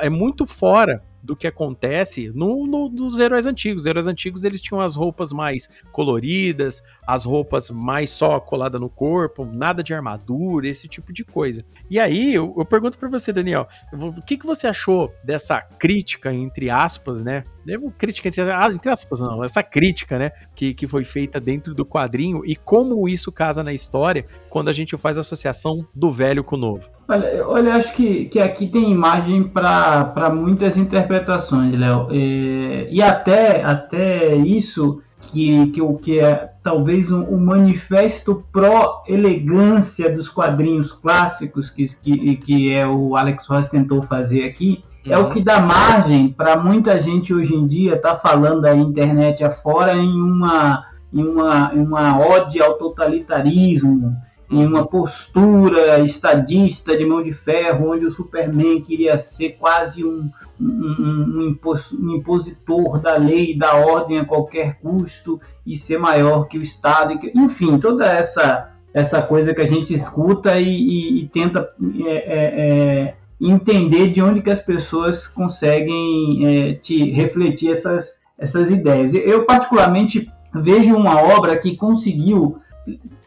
[0.00, 3.82] É muito fora do que acontece no, no, nos heróis antigos.
[3.82, 8.90] Os heróis antigos eles tinham as roupas mais coloridas, as roupas mais só colada no
[8.90, 11.64] corpo, nada de armadura, esse tipo de coisa.
[11.90, 16.32] E aí eu, eu pergunto para você, Daniel, o que, que você achou dessa crítica
[16.32, 17.42] entre aspas, né?
[17.64, 21.86] Devo crítica ah, entre aspas, não, essa crítica, né, que, que foi feita dentro do
[21.86, 26.44] quadrinho e como isso casa na história quando a gente faz a associação do velho
[26.44, 26.90] com o novo.
[27.06, 32.08] Olha, olha acho que, que aqui tem imagem para muitas interpretações, Léo.
[32.10, 40.10] É, e até, até isso que, que o que é talvez um, um manifesto pró-elegância
[40.10, 45.12] dos quadrinhos clássicos que, que, que é o Alex Ross tentou fazer aqui, uhum.
[45.12, 45.30] é o uhum.
[45.30, 49.94] que dá margem para muita gente hoje em dia estar tá falando a internet afora
[49.94, 54.16] em uma, em uma, em uma ode ao totalitarismo,
[54.54, 60.30] em uma postura estadista de mão de ferro, onde o Superman queria ser quase um,
[60.60, 61.56] um,
[61.92, 66.62] um, impositor da lei e da ordem a qualquer custo e ser maior que o
[66.62, 67.18] Estado.
[67.34, 71.68] Enfim, toda essa, essa coisa que a gente escuta e, e, e tenta
[72.06, 78.70] é, é, é, entender de onde que as pessoas conseguem é, te refletir essas, essas
[78.70, 79.14] ideias.
[79.14, 82.60] Eu, particularmente, vejo uma obra que conseguiu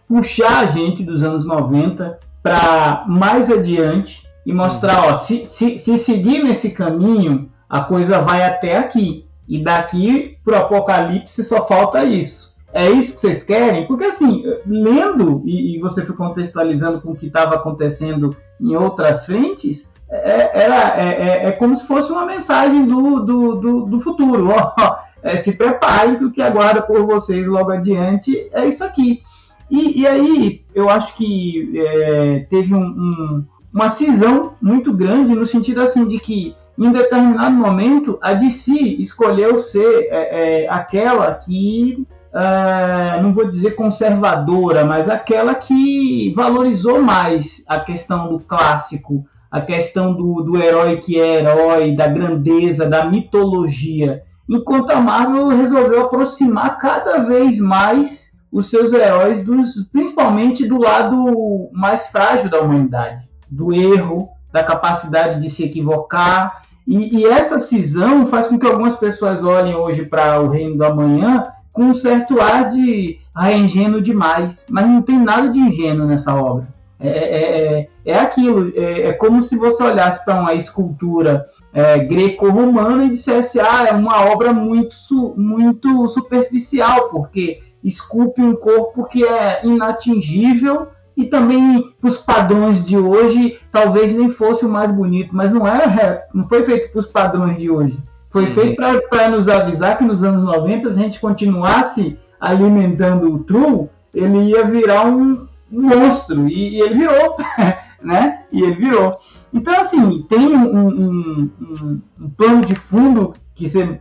[0.08, 5.98] puxar a gente dos anos 90 para mais adiante e mostrar, ó, se, se, se
[5.98, 9.26] seguir nesse caminho, a coisa vai até aqui.
[9.48, 12.56] E daqui pro apocalipse só falta isso.
[12.74, 13.88] É isso que vocês querem?
[13.88, 19.26] Porque assim, lendo e, e você foi contextualizando com o que estava acontecendo em outras
[19.26, 24.00] frentes, é, era, é, é, é, como se fosse uma mensagem do, do, do, do
[24.00, 24.50] futuro.
[24.56, 29.22] Ó, é, se preparem que o que aguarda por vocês logo adiante é isso aqui.
[29.70, 35.46] E, e aí eu acho que é, teve um, um, uma cisão muito grande no
[35.46, 42.06] sentido assim de que em determinado momento a DC escolheu ser é, é, aquela que
[42.34, 49.60] é, não vou dizer conservadora, mas aquela que valorizou mais a questão do clássico, a
[49.62, 56.02] questão do, do herói que é herói, da grandeza, da mitologia, enquanto a Marvel resolveu
[56.02, 63.30] aproximar cada vez mais os seus heróis, dos, principalmente do lado mais frágil da humanidade,
[63.48, 66.64] do erro, da capacidade de se equivocar.
[66.88, 70.84] E, e essa cisão faz com que algumas pessoas olhem hoje para o Reino do
[70.84, 75.60] Amanhã com um certo ar de ah, é ingênuo demais, mas não tem nada de
[75.60, 76.68] ingênuo nessa obra.
[77.00, 82.00] É, é, é, é aquilo, é, é, como se você olhasse para uma escultura é,
[82.00, 84.96] greco-romana e dissesse, ah, é uma obra muito,
[85.38, 93.60] muito superficial, porque esculpe um corpo que é inatingível e também os padrões de hoje
[93.72, 97.58] talvez nem fosse o mais bonito, mas não é, não foi feito para os padrões
[97.58, 97.98] de hoje.
[98.30, 98.52] Foi uhum.
[98.52, 98.76] feito
[99.10, 104.52] para nos avisar que nos anos 90 se a gente continuasse alimentando o True, ele
[104.52, 107.38] ia virar um monstro e, e ele virou,
[108.04, 108.44] né?
[108.52, 109.18] E ele virou.
[109.52, 114.00] Então assim tem um, um, um, um plano de fundo que você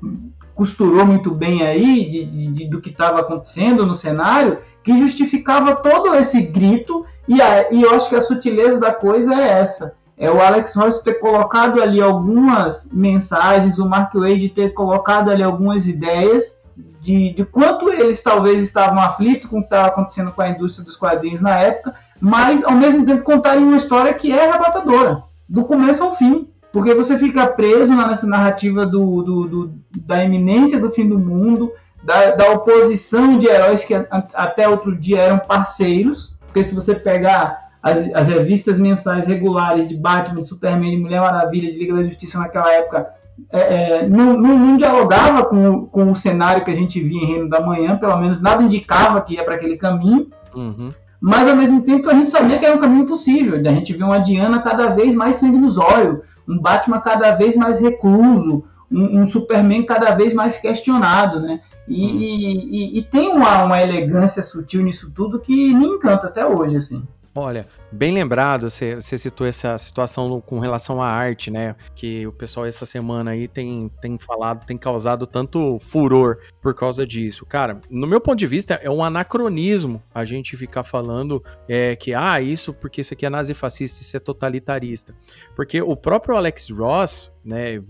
[0.57, 5.77] costurou muito bem aí de, de, de do que estava acontecendo no cenário, que justificava
[5.77, 9.95] todo esse grito, e, a, e eu acho que a sutileza da coisa é essa.
[10.16, 15.42] É o Alex Ross ter colocado ali algumas mensagens, o Mark Wade ter colocado ali
[15.42, 16.59] algumas ideias
[17.03, 20.87] de, de quanto eles talvez estavam aflitos com o que estava acontecendo com a indústria
[20.87, 25.64] dos quadrinhos na época, mas ao mesmo tempo contarem uma história que é arrebatadora, do
[25.64, 26.49] começo ao fim.
[26.76, 31.72] Porque você fica preso nessa narrativa do, do, do da iminência do fim do mundo,
[32.02, 36.36] da, da oposição de heróis que a, até outro dia eram parceiros.
[36.44, 41.22] Porque se você pegar as, as, revistas mensais regulares de Batman, de Superman, de Mulher
[41.22, 43.06] Maravilha, de Liga da Justiça naquela época,
[43.50, 47.26] é, é, não, não, não, dialogava com, com o cenário que a gente via em
[47.26, 50.26] Reino da Manhã, pelo menos nada indicava que ia para aquele caminho.
[50.54, 50.90] Uhum.
[51.20, 53.59] Mas ao mesmo tempo a gente sabia que era um caminho possível.
[53.59, 57.57] A gente vê uma Diana cada vez mais sangue nos olhos, um Batman cada vez
[57.57, 61.61] mais recluso, um, um Superman cada vez mais questionado, né?
[61.88, 62.18] E, hum.
[62.18, 67.02] e, e, tem uma, uma elegância sutil nisso tudo que me encanta até hoje, assim.
[67.35, 71.75] Olha, bem lembrado, você, citou essa situação com relação à arte, né?
[71.94, 77.07] Que o pessoal essa semana aí tem, tem falado, tem causado tanto furor por causa
[77.07, 77.46] disso.
[77.46, 82.14] Cara, no meu ponto de vista, é um anacronismo a gente ficar falando é, que,
[82.14, 85.14] ah, isso porque isso aqui é nazifascista, isso é totalitarista.
[85.55, 87.81] Porque o próprio Alex Ross, né,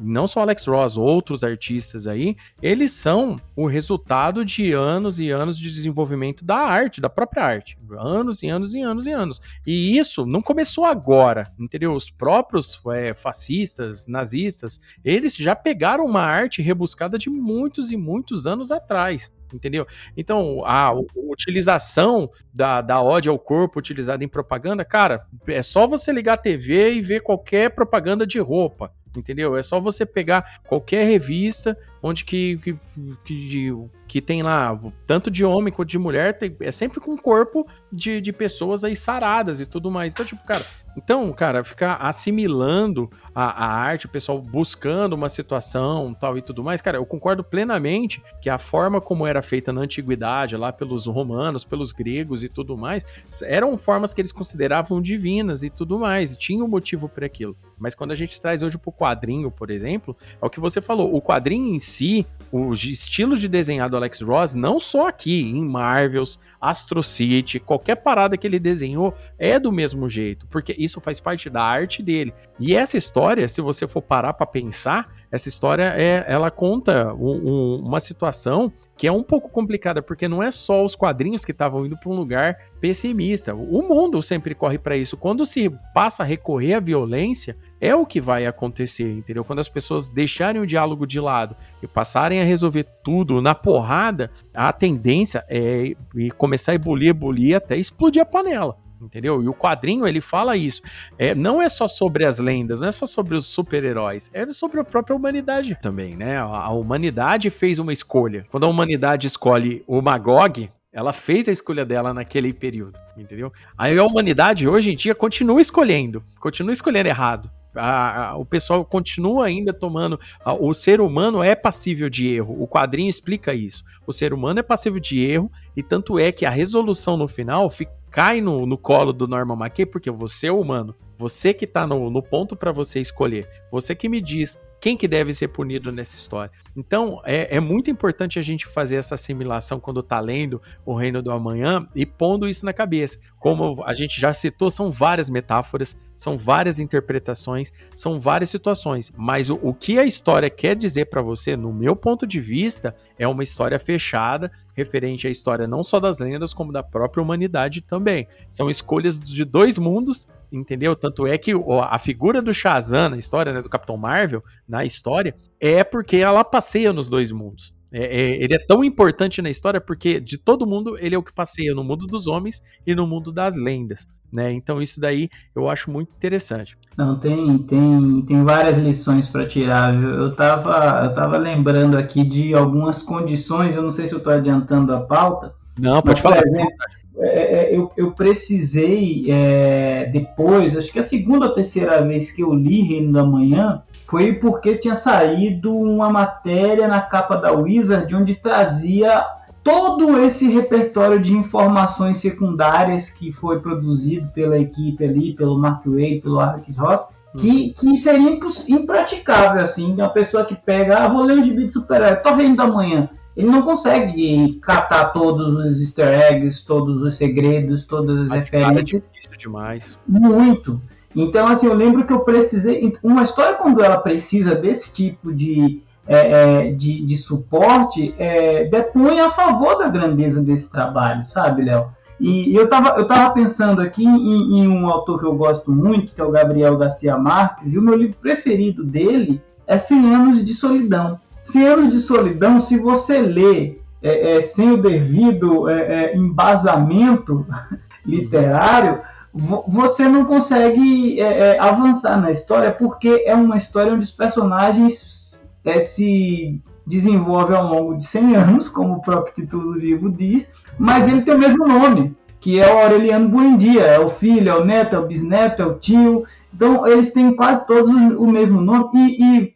[0.00, 5.58] não só Alex Ross, outros artistas aí, eles são o resultado de anos e anos
[5.58, 7.78] de desenvolvimento da arte, da própria arte.
[7.98, 9.40] Anos e anos e anos e anos.
[9.66, 11.92] E isso não começou agora, entendeu?
[11.92, 18.46] Os próprios é, fascistas, nazistas, eles já pegaram uma arte rebuscada de muitos e muitos
[18.46, 19.86] anos atrás entendeu?
[20.16, 26.10] Então, a, utilização da, da ódio ao corpo utilizada em propaganda, cara, é só você
[26.10, 29.56] ligar a TV e ver qualquer propaganda de roupa entendeu?
[29.56, 32.78] É só você pegar qualquer revista onde que, que,
[33.24, 33.72] que,
[34.08, 38.20] que, tem lá, tanto de homem quanto de mulher, tem, é sempre com corpo de,
[38.20, 40.12] de pessoas aí saradas e tudo mais.
[40.12, 40.64] Então, tipo, cara,
[40.96, 46.62] então, cara, ficar assimilando a, a, arte, o pessoal buscando uma situação tal e tudo
[46.62, 51.06] mais, cara, eu concordo plenamente que a forma como era feita na antiguidade, lá pelos
[51.06, 53.04] romanos, pelos gregos e tudo mais,
[53.44, 57.56] eram formas que eles consideravam divinas e tudo mais, e tinha um motivo para aquilo.
[57.78, 61.14] Mas quando a gente traz hoje pro quadrinho, por exemplo, é o que você falou,
[61.14, 65.64] o quadrinho em si, o estilo de desenhar do Alex Ross, não só aqui, em
[65.64, 71.18] Marvels, Astro City, qualquer parada que ele desenhou é do mesmo jeito, porque isso faz
[71.18, 72.32] parte da arte dele.
[72.60, 77.30] E essa história, se você for parar para pensar, essa história é, ela conta um,
[77.30, 81.52] um, uma situação que é um pouco complicada, porque não é só os quadrinhos que
[81.52, 83.54] estavam indo para um lugar pessimista.
[83.54, 85.16] O mundo sempre corre para isso.
[85.16, 89.44] Quando se passa a recorrer à violência, é o que vai acontecer, entendeu?
[89.44, 94.30] Quando as pessoas deixarem o diálogo de lado e passarem a resolver tudo na porrada,
[94.54, 95.94] a tendência é
[96.36, 99.42] começar a ebulir, ebulir até explodir a panela entendeu?
[99.42, 100.80] E o quadrinho ele fala isso.
[101.18, 104.80] É, não é só sobre as lendas, não é só sobre os super-heróis, é sobre
[104.80, 106.38] a própria humanidade também, né?
[106.38, 108.46] A, a humanidade fez uma escolha.
[108.50, 113.50] Quando a humanidade escolhe o Magog, ela fez a escolha dela naquele período, entendeu?
[113.76, 117.50] Aí a humanidade hoje em dia continua escolhendo, continua escolhendo errado.
[117.74, 120.20] A, a, o pessoal continua ainda tomando.
[120.44, 122.62] A, o ser humano é passível de erro.
[122.62, 123.82] O quadrinho explica isso.
[124.06, 127.70] O ser humano é passível de erro, e tanto é que a resolução no final
[127.70, 130.94] fica, cai no, no colo do Norman McKay, porque você é humano.
[131.16, 133.48] Você que tá no, no ponto para você escolher.
[133.70, 136.50] Você que me diz quem que deve ser punido nessa história.
[136.76, 141.22] Então, é, é muito importante a gente fazer essa assimilação quando está lendo O Reino
[141.22, 143.16] do Amanhã e pondo isso na cabeça.
[143.38, 149.12] Como a gente já citou, são várias metáforas, são várias interpretações, são várias situações.
[149.16, 152.92] Mas o, o que a história quer dizer para você, no meu ponto de vista,
[153.16, 157.82] é uma história fechada, referente à história não só das lendas, como da própria humanidade
[157.82, 158.26] também.
[158.50, 160.94] São escolhas de dois mundos entendeu?
[160.94, 161.52] Tanto é que
[161.88, 166.44] a figura do Shazam na história, né, do Capitão Marvel, na história, é porque ela
[166.44, 167.74] passeia nos dois mundos.
[167.94, 171.22] É, é, ele é tão importante na história porque de todo mundo ele é o
[171.22, 174.50] que passeia no mundo dos homens e no mundo das lendas, né?
[174.50, 176.78] Então isso daí eu acho muito interessante.
[176.96, 179.94] Não tem tem, tem várias lições para tirar.
[179.94, 180.08] Viu?
[180.08, 183.76] Eu tava eu tava lembrando aqui de algumas condições.
[183.76, 185.54] Eu não sei se eu estou adiantando a pauta.
[185.78, 186.38] Não, pode falar.
[186.38, 186.72] Exemplo,
[187.18, 192.42] é, é, eu, eu precisei é, depois, acho que a segunda ou terceira vez que
[192.42, 198.14] eu li Reino da Manhã foi porque tinha saído uma matéria na capa da Wizard
[198.14, 199.24] onde trazia
[199.62, 206.20] todo esse repertório de informações secundárias que foi produzido pela equipe ali, pelo Mark Wade,
[206.22, 207.06] pelo Alex Ross,
[207.38, 207.92] que, uhum.
[207.92, 212.16] que seria impraticável, assim, uma pessoa que pega, ah, vou ler um gibi de super-herói,
[212.16, 217.84] tô vendo da manhã, ele não consegue catar todos os easter eggs, todos os segredos,
[217.84, 218.76] todas as a referências.
[218.76, 219.98] É difícil demais.
[220.06, 220.80] Muito.
[221.14, 222.92] Então, assim, eu lembro que eu precisei.
[223.02, 229.20] Uma história, quando ela precisa desse tipo de, é, é, de, de, suporte, é, depõe
[229.20, 231.90] a favor da grandeza desse trabalho, sabe, Léo?
[232.20, 236.14] E eu estava eu tava pensando aqui em, em, um autor que eu gosto muito,
[236.14, 240.44] que é o Gabriel Garcia Marques, e o meu livro preferido dele é Cem Anos
[240.44, 241.18] de Solidão.
[241.42, 247.46] Cem de solidão, se você lê é, é, sem o devido é, é embasamento
[248.06, 249.00] literário,
[249.32, 254.12] vo você não consegue é, é, avançar na história, porque é uma história onde os
[254.12, 255.46] personagens
[255.80, 261.06] se desenvolve ao longo de 100 anos, como o próprio título do livro diz, mas
[261.06, 264.64] ele tem o mesmo nome, que é o Aureliano Buendia, é o filho, é o
[264.64, 266.24] neto, é o bisneto, é o tio.
[266.52, 269.52] Então, eles têm quase todos o mesmo nome, e, e,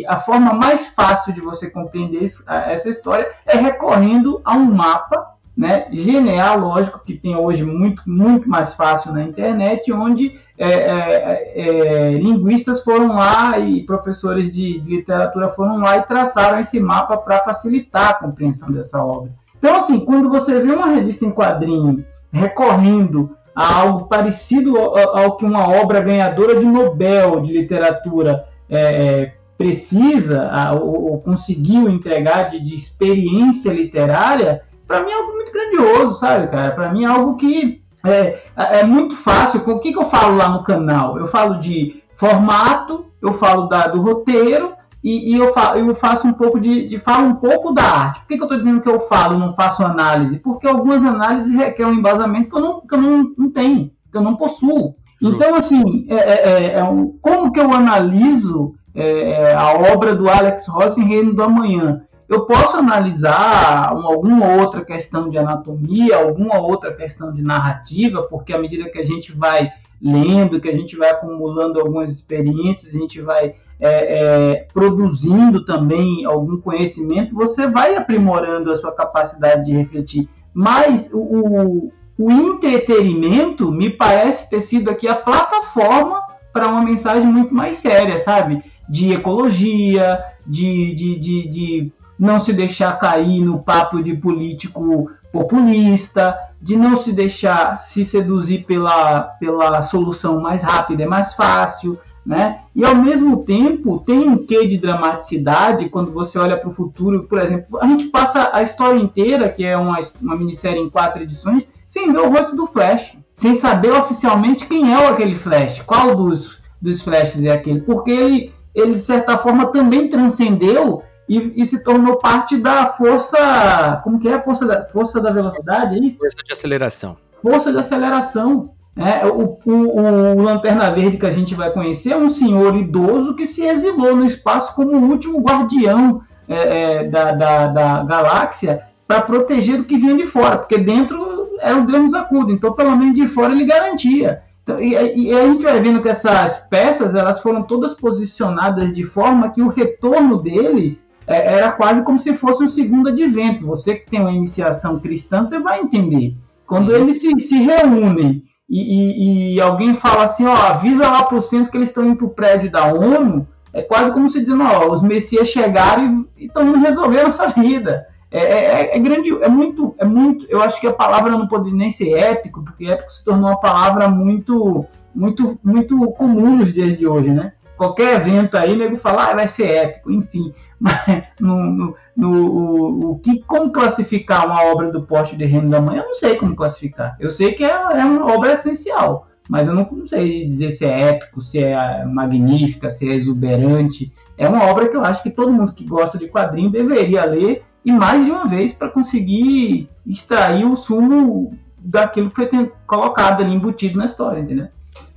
[0.00, 5.32] e a forma mais fácil de você compreender essa história é recorrendo a um mapa
[5.54, 12.10] né, genealógico que tem hoje muito, muito mais fácil na internet, onde é, é, é,
[12.12, 17.44] linguistas foram lá e professores de, de, literatura foram lá e traçaram esse mapa para
[17.44, 19.30] facilitar a compreensão dessa obra.
[19.58, 22.02] Então, assim, quando você vê uma revista em quadrinho
[22.32, 29.34] recorrendo a algo parecido ao, que uma obra ganhadora de Nobel de literatura é, é,
[29.58, 35.52] precisa a, ou, ou, conseguiu entregar de, de experiência literária, para mim é algo muito
[35.52, 36.72] grandioso, sabe, cara?
[36.72, 39.60] Para mim é algo que é, é muito fácil.
[39.60, 41.18] O que, que eu falo lá no canal?
[41.18, 44.72] Eu falo de formato, eu falo da, do roteiro
[45.02, 48.20] e, e eu, fa eu, faço um pouco de, de falo um pouco da arte.
[48.20, 50.38] Por que, que eu estou dizendo que eu falo, não faço análise?
[50.38, 54.16] Porque algumas análises requerem um embasamento que eu não, que eu não, não tenho, que
[54.16, 54.94] eu não possuo.
[55.20, 60.28] Então, assim, é, é, é, é um, como que eu analiso é, a obra do
[60.28, 62.02] Alex Ross em Reino do Amanhã?
[62.28, 68.58] Eu posso analisar alguma outra questão de anatomia, alguma outra questão de narrativa, porque à
[68.58, 73.20] medida que a gente vai lendo, que a gente vai acumulando algumas experiências, a gente
[73.20, 80.28] vai é, é, produzindo também algum conhecimento, você vai aprimorando a sua capacidade de refletir.
[80.54, 86.22] Mas o, o entretenimento me parece ter sido aqui a plataforma
[86.52, 88.62] para uma mensagem muito mais séria, sabe?
[88.88, 96.38] De ecologia, de, de, de, de não se deixar cair no papo de político populista,
[96.60, 102.60] de não se deixar se seduzir pela, pela solução mais rápida, é mais fácil, né?
[102.74, 107.24] E ao mesmo tempo tem um quê de dramaticidade quando você olha para o futuro,
[107.24, 111.22] por exemplo, a gente passa a história inteira, que é uma, uma minissérie em quatro
[111.22, 116.14] edições, sem ver o rosto do Flash, sem saber oficialmente quem é aquele Flash, qual
[116.14, 121.66] dos, dos Flashes é aquele, porque ele, ele de certa forma também transcendeu e, e,
[121.66, 124.00] se tornou parte da força.
[124.02, 125.96] Como que é a força da, força da velocidade?
[125.96, 126.18] É isso?
[126.18, 127.16] Força de aceleração.
[127.40, 128.70] Força de aceleração.
[128.94, 133.34] É, o, o, o, Lanterna Verde que a gente vai conhecer é um senhor idoso
[133.34, 136.56] que se exilou no espaço como o último guardião é,
[137.00, 141.78] é, da, da, da, galáxia para proteger do que vinha de fora, porque dentro era
[141.78, 144.42] o Deus acudo, então pelo menos de fora ele garantia.
[144.62, 149.04] Então, e, e, a gente vai vendo que essas peças elas foram todas posicionadas de
[149.04, 153.66] forma que o retorno deles é, era quase como se fosse um segundo advento.
[153.66, 156.36] Você que tem uma iniciação cristã, você vai entender.
[156.66, 161.42] Quando eles se, se reúnem e, e, e, alguém fala assim, ó, avisa lá pro
[161.42, 164.90] centro que eles estão indo pro prédio da ONU, é quase como se dizendo, ó,
[164.90, 168.06] os messias chegaram e estão indo resolver a nossa vida.
[168.30, 170.46] É, é, é, é, grande, é muito, é muito.
[170.48, 173.60] Eu acho que a palavra não poderia nem ser épico, porque épico se tornou uma
[173.60, 177.52] palavra muito, muito, muito comum nos dias de hoje, né?
[177.76, 180.52] Qualquer evento aí, nego fala, ah, vai ser épico, enfim.
[180.78, 185.70] Mas no, no, no o, o, que, como classificar uma obra do Poste de Reino
[185.70, 187.16] da Manhã, eu não sei como classificar.
[187.20, 190.84] Eu sei que é, é uma obra essencial, mas eu não, não sei dizer se
[190.84, 194.12] é épico, se é magnífica, se é exuberante.
[194.36, 197.62] É uma obra que eu acho que todo mundo que gosta de quadrinho deveria ler
[197.84, 203.54] e mais de uma vez para conseguir extrair o sumo daquilo que foi colocado ali,
[203.54, 204.68] embutido na história, entendeu?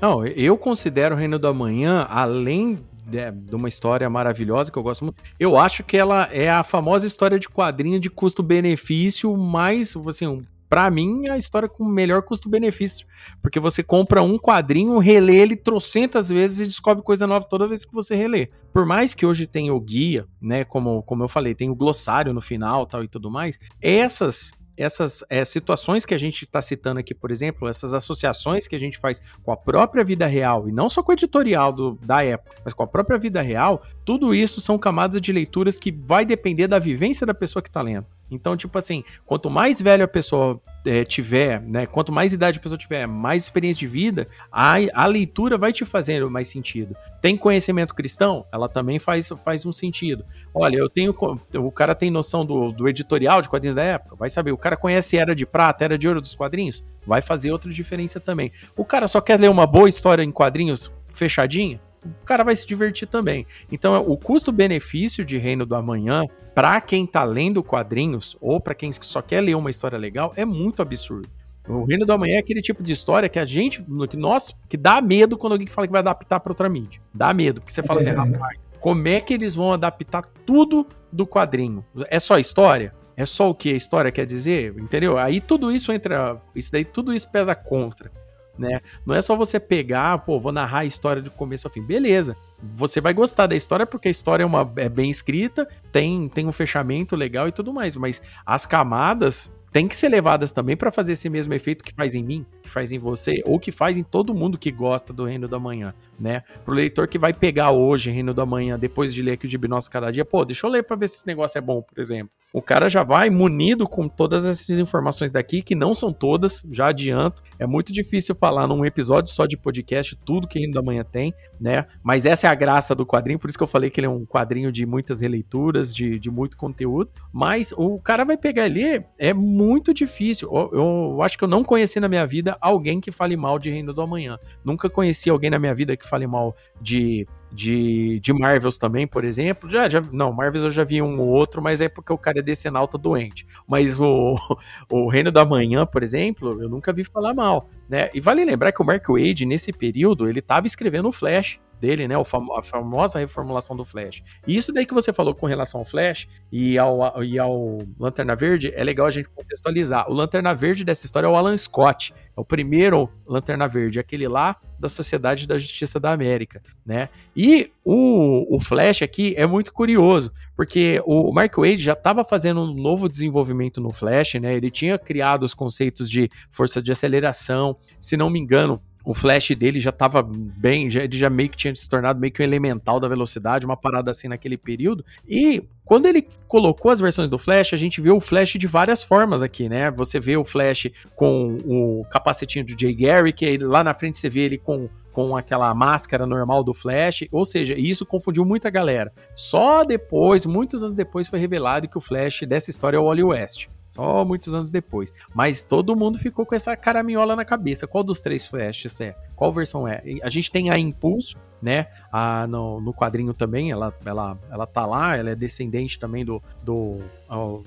[0.01, 4.83] Não, eu considero o Reino do Amanhã, além de, de, uma história maravilhosa que eu
[4.83, 9.95] gosto muito, eu acho que ela é a famosa história de quadrinho de custo-benefício mais,
[10.07, 13.05] assim, para mim, a história com melhor custo-benefício.
[13.41, 17.85] Porque você compra um quadrinho, relê ele trocentas vezes e descobre coisa nova toda vez
[17.85, 18.49] que você relê.
[18.73, 20.65] Por mais que hoje tenha o guia, né?
[20.65, 25.23] Como, como eu falei, tem o glossário no final tal e tudo mais, essas essas
[25.29, 28.97] é, situações que a gente está citando aqui, por exemplo, essas associações que a gente
[28.97, 32.55] faz com a própria vida real, e não só com o editorial do, da época,
[32.63, 36.67] mas com a própria vida real, tudo isso são camadas de leituras que vai depender
[36.67, 38.07] da vivência da pessoa que está lendo.
[38.29, 41.85] Então, tipo assim, quanto mais velho a pessoa é, tiver, né?
[41.85, 45.85] Quanto mais idade a pessoa tiver, mais experiência de vida, a, a leitura vai te
[45.85, 46.95] fazendo mais sentido.
[47.21, 48.45] Tem conhecimento cristão?
[48.51, 50.25] Ela também faz, faz um sentido.
[50.53, 51.15] Olha, eu tenho.
[51.55, 54.51] O cara tem noção do, do editorial de quadrinhos da época, vai saber.
[54.51, 58.19] O cara conhece Era de Prata, Era de Ouro dos quadrinhos, vai fazer outra diferença
[58.19, 58.51] também.
[58.75, 61.79] O cara só quer ler uma boa história em quadrinhos fechadinha?
[62.05, 63.45] O cara vai se divertir também.
[63.71, 68.91] Então, o custo-benefício de Reino do Amanhã, para quem tá lendo quadrinhos, ou para quem
[68.91, 71.27] só quer ler uma história legal, é muito absurdo.
[71.67, 74.77] O Reino do Amanhã é aquele tipo de história que a gente, que nós, que
[74.77, 77.01] dá medo quando alguém fala que vai adaptar para outra mídia.
[77.13, 81.25] Dá medo, porque você fala assim, rapaz, como é que eles vão adaptar tudo do
[81.25, 81.83] quadrinho?
[82.07, 82.91] É só história?
[83.17, 84.75] É só o que a história quer dizer?
[84.77, 85.17] Entendeu?
[85.17, 88.11] Aí tudo isso entra, isso daí tudo isso pesa contra.
[88.57, 88.79] Né?
[89.05, 91.81] Não é só você pegar, pô, vou narrar a história do começo ao fim.
[91.81, 92.35] Beleza.
[92.73, 96.47] Você vai gostar da história porque a história é, uma, é bem escrita, tem, tem
[96.47, 100.89] um fechamento legal e tudo mais, mas as camadas têm que ser levadas também para
[100.89, 103.97] fazer esse mesmo efeito que faz em mim, que faz em você, ou que faz
[103.97, 106.43] em todo mundo que gosta do Reino da Manhã, né?
[106.63, 109.57] Pro leitor que vai pegar hoje Reino da Manhã, depois de ler aqui o de
[109.67, 111.99] Nosso cada dia, pô, deixa eu ler para ver se esse negócio é bom, por
[111.99, 116.63] exemplo o cara já vai munido com todas essas informações daqui, que não são todas,
[116.71, 117.43] já adianto.
[117.59, 121.33] É muito difícil falar num episódio só de podcast tudo que ele da manhã tem,
[121.59, 121.85] né?
[122.01, 124.09] Mas essa é a graça do quadrinho, por isso que eu falei que ele é
[124.09, 127.11] um quadrinho de muitas releituras, de, de muito conteúdo.
[127.29, 130.49] Mas o cara vai pegar ali, é muito difícil.
[130.49, 133.69] Eu, eu, acho que eu não conheci na minha vida alguém que fale mal de
[133.69, 134.39] Reino do Amanhã.
[134.63, 139.23] Nunca conheci alguém na minha vida que fale mal de de, de Marvels também, por
[139.23, 139.69] exemplo.
[139.69, 142.39] Já, já, não, Marvels eu já vi um ou outro, mas é porque o cara
[142.39, 143.47] é decenalta doente.
[143.67, 144.35] Mas o,
[144.91, 148.09] o Reino da Manhã, por exemplo, eu nunca vi falar mal, né?
[148.13, 152.07] E vale lembrar que o Mark Wade, nesse período, ele estava escrevendo o Flash dele,
[152.07, 152.15] né?
[152.15, 154.23] a famosa reformulação do Flash.
[154.47, 158.35] E isso daí que você falou com relação ao Flash e ao, e ao Lanterna
[158.35, 160.09] Verde, é legal a gente contextualizar.
[160.09, 162.13] O Lanterna Verde dessa história é o Alan Scott.
[162.35, 167.09] É o primeiro Lanterna Verde, aquele lá da Sociedade da Justiça da América, né?
[167.35, 172.61] E o, o Flash aqui é muito curioso, porque o Mark Wade já estava fazendo
[172.61, 174.53] um novo desenvolvimento no Flash, né?
[174.55, 179.51] Ele tinha criado os conceitos de força de aceleração, se não me engano, o flash
[179.51, 182.45] dele já estava bem, já, ele já meio que tinha se tornado meio que um
[182.45, 185.05] elemental da velocidade, uma parada assim naquele período.
[185.27, 189.03] E quando ele colocou as versões do Flash, a gente vê o Flash de várias
[189.03, 189.91] formas aqui, né?
[189.91, 194.29] Você vê o Flash com o capacetinho do Jay Garrick, aí lá na frente você
[194.29, 199.13] vê ele com com aquela máscara normal do Flash, ou seja, isso confundiu muita galera.
[199.33, 203.23] Só depois, muitos anos depois, foi revelado que o Flash dessa história é o Wally
[203.23, 203.69] West.
[203.95, 205.13] Só muitos anos depois.
[205.33, 207.87] Mas todo mundo ficou com essa caraminhola na cabeça.
[207.87, 209.15] Qual dos três flashes é?
[209.37, 210.03] Qual versão é?
[210.21, 211.87] A gente tem a Impulso, né?
[212.11, 216.39] A, no, no quadrinho também, ela, ela, ela tá lá, ela é descendente também do,
[216.63, 217.01] do,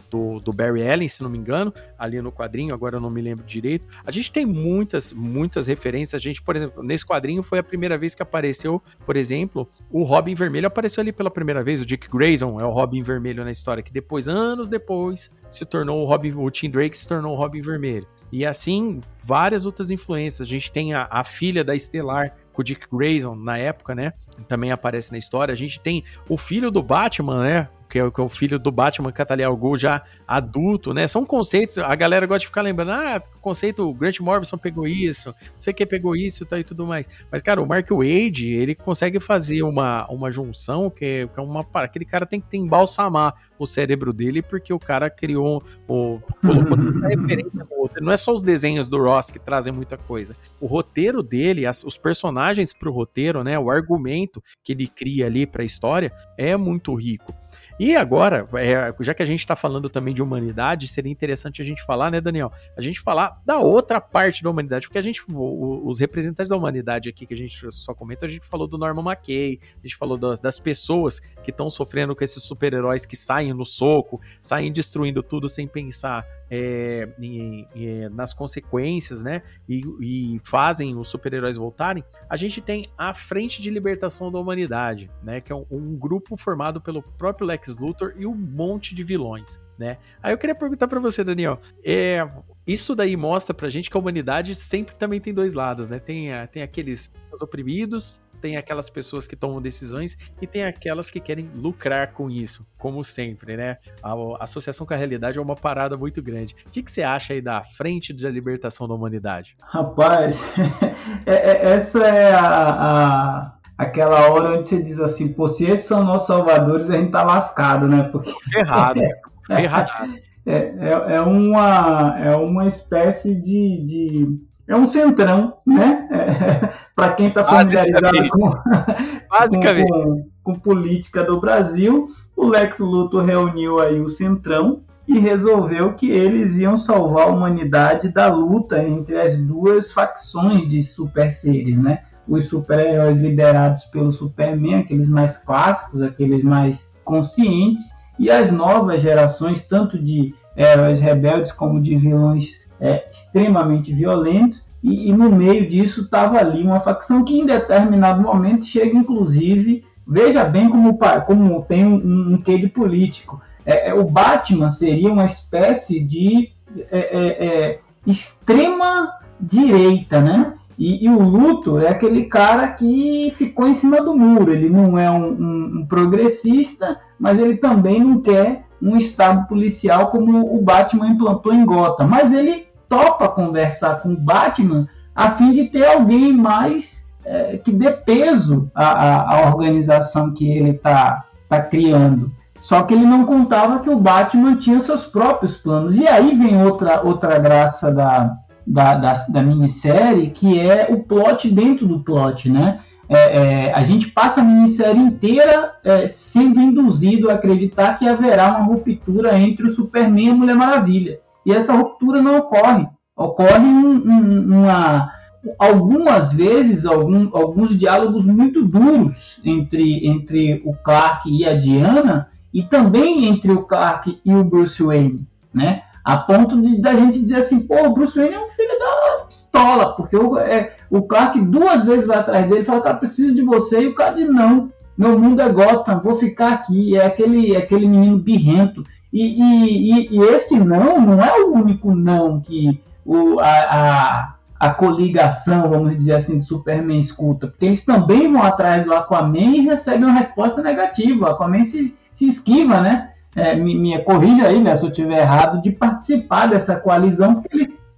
[0.09, 3.20] do, do, Barry Allen, se não me engano, ali no quadrinho, agora eu não me
[3.20, 3.84] lembro direito.
[4.07, 6.14] A gente tem muitas, muitas referências.
[6.14, 10.05] A gente, por exemplo, nesse quadrinho foi a primeira vez que apareceu, por exemplo, o
[10.05, 11.80] Robin Vermelho apareceu ali pela primeira vez.
[11.80, 16.03] O Dick Grayson é o Robin Vermelho na história, que depois, anos depois, se tornou
[16.03, 18.07] o Robin, o Tim Drake se tornou o Robin Vermelho.
[18.30, 20.46] E assim, várias outras influências.
[20.46, 24.13] A gente tem a, a filha da Estelar, com o Dick Grayson na época, né?
[24.49, 25.53] Também aparece na história.
[25.53, 27.69] A gente tem o filho do Batman, né?
[27.89, 31.07] Que é, que é o filho do Batman, Catalia Gol, já adulto, né?
[31.09, 35.28] São conceitos, a galera gosta de ficar lembrando, ah, conceito, o Grant Morrison pegou isso,
[35.28, 37.07] não sei quem pegou isso tá, e tudo mais.
[37.30, 41.66] Mas, cara, o Mark Wade, ele consegue fazer uma, uma junção que, que é uma.
[41.74, 46.20] Aquele cara tem que embalsamar o cérebro dele, porque o cara criou o.
[46.41, 46.76] colocou
[47.09, 48.05] referência no outro.
[48.05, 50.36] Não é só os desenhos do Ross que trazem muita coisa.
[50.61, 53.59] O roteiro dele, as, os personagens pro roteiro, né?
[53.59, 57.34] O argumento que ele cria ali pra história é muito rico.
[57.79, 61.64] E agora, é, já que a gente está falando também de humanidade, seria interessante a
[61.64, 62.53] gente falar, né, Daniel?
[62.76, 66.57] A gente falar da outra parte da humanidade, porque a gente, o, os representantes da
[66.57, 69.95] humanidade aqui que a gente só comenta, a gente falou do Norman McKay, a gente
[69.95, 74.72] falou das, das pessoas que estão sofrendo com esses super-heróis que saem no soco, saem
[74.72, 77.66] destruindo tudo sem pensar é, em,
[78.11, 79.42] nas consequências, né?
[79.68, 82.05] E, e fazem os super-heróis voltarem.
[82.28, 85.40] A gente tem a Frente de Libertação da Humanidade, né?
[85.40, 89.61] Que é um, um grupo formado pelo próprio Lex Luthor e um monte de vilões,
[89.78, 89.99] né?
[90.22, 92.24] Aí eu queria perguntar para você, Daniel, é,
[92.66, 95.99] isso daí mostra pra gente que a humanidade sempre também tem dois lados, né?
[95.99, 101.51] Tem, tem aqueles oprimidos tem aquelas pessoas que tomam decisões e tem aquelas que querem
[101.55, 103.78] lucrar com isso, como sempre, né?
[104.03, 106.55] A, a associação com a realidade é uma parada muito grande.
[106.66, 109.57] O que, que você acha aí da frente da libertação da humanidade?
[109.61, 110.41] Rapaz,
[111.26, 115.86] é, é, essa é a, a, aquela hora onde você diz assim, pô, se esses
[115.86, 118.05] são nossos salvadores, a gente tá lascado, né?
[118.05, 118.32] Porque...
[118.53, 119.01] Ferrado,
[119.47, 120.18] ferrado.
[120.47, 126.07] É, é, é, uma, é uma espécie de, de é um centrão, né?
[126.11, 128.51] É, Para quem está familiarizado com,
[129.89, 136.11] com, com, política do Brasil, o Lex Luthor reuniu aí o centrão e resolveu que
[136.11, 142.03] eles iam salvar a humanidade da luta entre as duas facções de super seres, né?
[142.27, 147.85] Os super-heróis liderados pelo Superman, aqueles mais clássicos, aqueles mais conscientes,
[148.19, 152.51] e as novas gerações, tanto de heróis rebeldes como de vilões
[152.81, 158.22] é, extremamente violento, e, e, no meio disso estava ali uma facção que em determinado
[158.22, 163.41] momento chega, inclusive, veja bem como, como tem um, um quê de político.
[163.66, 166.53] É, é, o Batman seria uma espécie de
[166.91, 170.55] é, é, é extrema direita, né?
[170.79, 174.53] E, e, o Luthor é aquele cara que ficou em cima do muro.
[174.53, 180.07] Ele não é um, um, um progressista, mas ele também não quer um estado policial
[180.07, 182.07] como o Batman implantou em Gotham.
[182.07, 187.72] Mas ele topa conversar com o Batman a fim de ter alguém mais é, que
[187.72, 192.32] dê peso à, à, organização que ele está tá criando.
[192.61, 195.97] Só que ele não contava que o Batman tinha seus próprios planos.
[195.97, 198.36] E aí vem outra, outra graça da,
[198.66, 202.80] da, da, da minissérie, que é o plot dentro do plot, né?
[203.09, 208.51] É, é, a gente passa a minissérie inteira é, sendo induzido a acreditar que haverá
[208.51, 211.20] uma ruptura entre o Superman e a Mulher Maravilha.
[211.49, 212.86] E essa ruptura não ocorre.
[213.16, 215.11] Ocorre um, um, uma,
[215.59, 222.62] algumas vezes algum, alguns diálogos muito duros entre, entre o Clark e a Diana e
[222.62, 225.84] também entre o Clark e o Bruce Wayne, né?
[226.05, 229.24] A ponto de da gente dizer assim, pô, o Bruce Wayne é um filho da
[229.24, 233.34] pistola, porque o, é, o Clark duas vezes vai atrás dele e fala, cara, preciso
[233.34, 237.07] de você, e o cara diz, não, meu mundo é Gotham, vou ficar aqui, é
[237.07, 238.84] aquele, é aquele menino birrento.
[239.13, 244.71] E, e, e, esse não, não é o único não que o, a, a, a,
[244.71, 249.61] coligação, vamos dizer assim, do Superman escuta, porque eles também vão atrás do Aquaman e
[249.61, 251.25] recebem uma resposta negativa.
[251.25, 253.13] O Aquaman se, se esquiva, né?
[253.39, 257.57] é, me, me corrija aí, né, se eu estiver errado, de participar dessa coalizão, porque
[257.57, 257.89] eles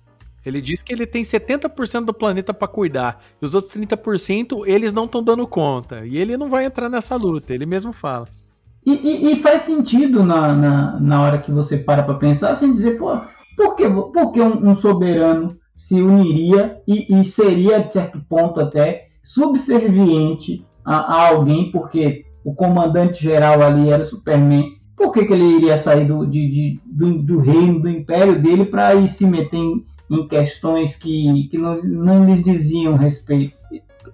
[0.45, 3.23] ele diz que ele tem 70% do planeta para cuidar.
[3.43, 6.07] E os outros 30% eles não estão dando conta.
[6.07, 8.27] E ele não vai entrar nessa luta, ele mesmo fala.
[8.85, 12.73] E, e, e faz sentido na, na, na, hora que você para para pensar, sem
[12.73, 13.21] dizer, pô,
[13.57, 18.61] por que, por que um, um soberano se uniria e, e, seria, de certo ponto,
[18.61, 25.25] até subserviente a, a alguém, porque o comandante geral ali era o Superman por que,
[25.25, 29.09] que ele iria sair do, de, de, do, do, reino, do império dele, para ir
[29.09, 33.57] se meter em, em questões que, que não, não, lhes diziam respeito?